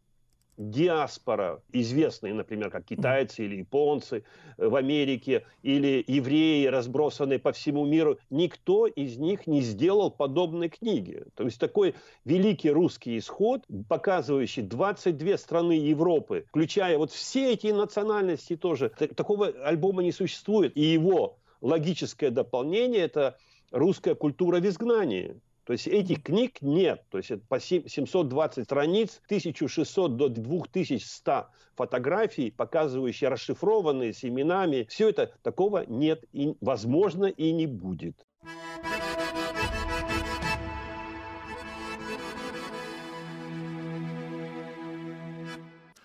диаспора, 0.59 1.63
известные, 1.71 2.33
например, 2.33 2.69
как 2.69 2.85
китайцы 2.85 3.45
или 3.45 3.55
японцы 3.55 4.25
в 4.57 4.75
Америке, 4.75 5.45
или 5.63 6.03
евреи, 6.05 6.65
разбросанные 6.65 7.39
по 7.39 7.53
всему 7.53 7.85
миру, 7.85 8.19
никто 8.29 8.85
из 8.85 9.17
них 9.17 9.47
не 9.47 9.61
сделал 9.61 10.11
подобной 10.11 10.67
книги. 10.67 11.23
То 11.35 11.45
есть 11.45 11.59
такой 11.59 11.95
великий 12.25 12.69
русский 12.71 13.17
исход, 13.17 13.63
показывающий 13.87 14.61
22 14.61 15.37
страны 15.37 15.71
Европы, 15.71 16.45
включая 16.49 16.97
вот 16.97 17.11
все 17.11 17.53
эти 17.53 17.67
национальности 17.67 18.57
тоже, 18.57 18.89
такого 19.15 19.47
альбома 19.47 20.03
не 20.03 20.11
существует. 20.11 20.75
И 20.75 20.81
его 20.81 21.37
логическое 21.61 22.31
дополнение– 22.31 22.99
это 23.03 23.37
русская 23.71 24.13
культура 24.13 24.59
в 24.59 24.65
изгнании. 24.67 25.39
То 25.69 25.73
есть 25.73 25.85
этих 25.85 26.23
книг 26.23 26.63
нет. 26.63 27.03
То 27.11 27.19
есть 27.19 27.29
это 27.29 27.45
по 27.47 27.59
720 27.59 28.63
страниц, 28.63 29.21
1600 29.25 30.17
до 30.17 30.27
2100 30.27 31.49
фотографий, 31.75 32.49
показывающие 32.49 33.29
расшифрованные 33.29 34.11
с 34.11 34.23
именами. 34.25 34.87
Все 34.89 35.09
это 35.09 35.31
такого 35.43 35.85
нет 35.85 36.25
и 36.31 36.55
возможно 36.59 37.27
и 37.27 37.51
не 37.51 37.67
будет. 37.67 38.25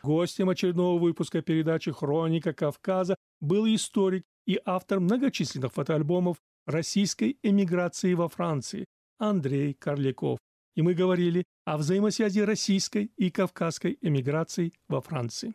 Гостем 0.02 0.50
очередного 0.50 0.98
выпуска 0.98 1.40
передачи 1.40 1.90
«Хроника 1.90 2.52
Кавказа» 2.52 3.16
был 3.40 3.64
историк 3.74 4.26
и 4.44 4.60
автор 4.62 5.00
многочисленных 5.00 5.72
фотоальбомов 5.72 6.36
российской 6.66 7.38
эмиграции 7.42 8.12
во 8.12 8.28
Франции, 8.28 8.84
Андрей 9.18 9.74
Карляков. 9.74 10.38
И 10.76 10.82
мы 10.82 10.94
говорили 10.94 11.44
о 11.64 11.76
взаимосвязи 11.76 12.40
российской 12.40 13.12
и 13.16 13.30
кавказской 13.30 13.98
эмиграции 14.00 14.72
во 14.88 15.00
Франции. 15.00 15.54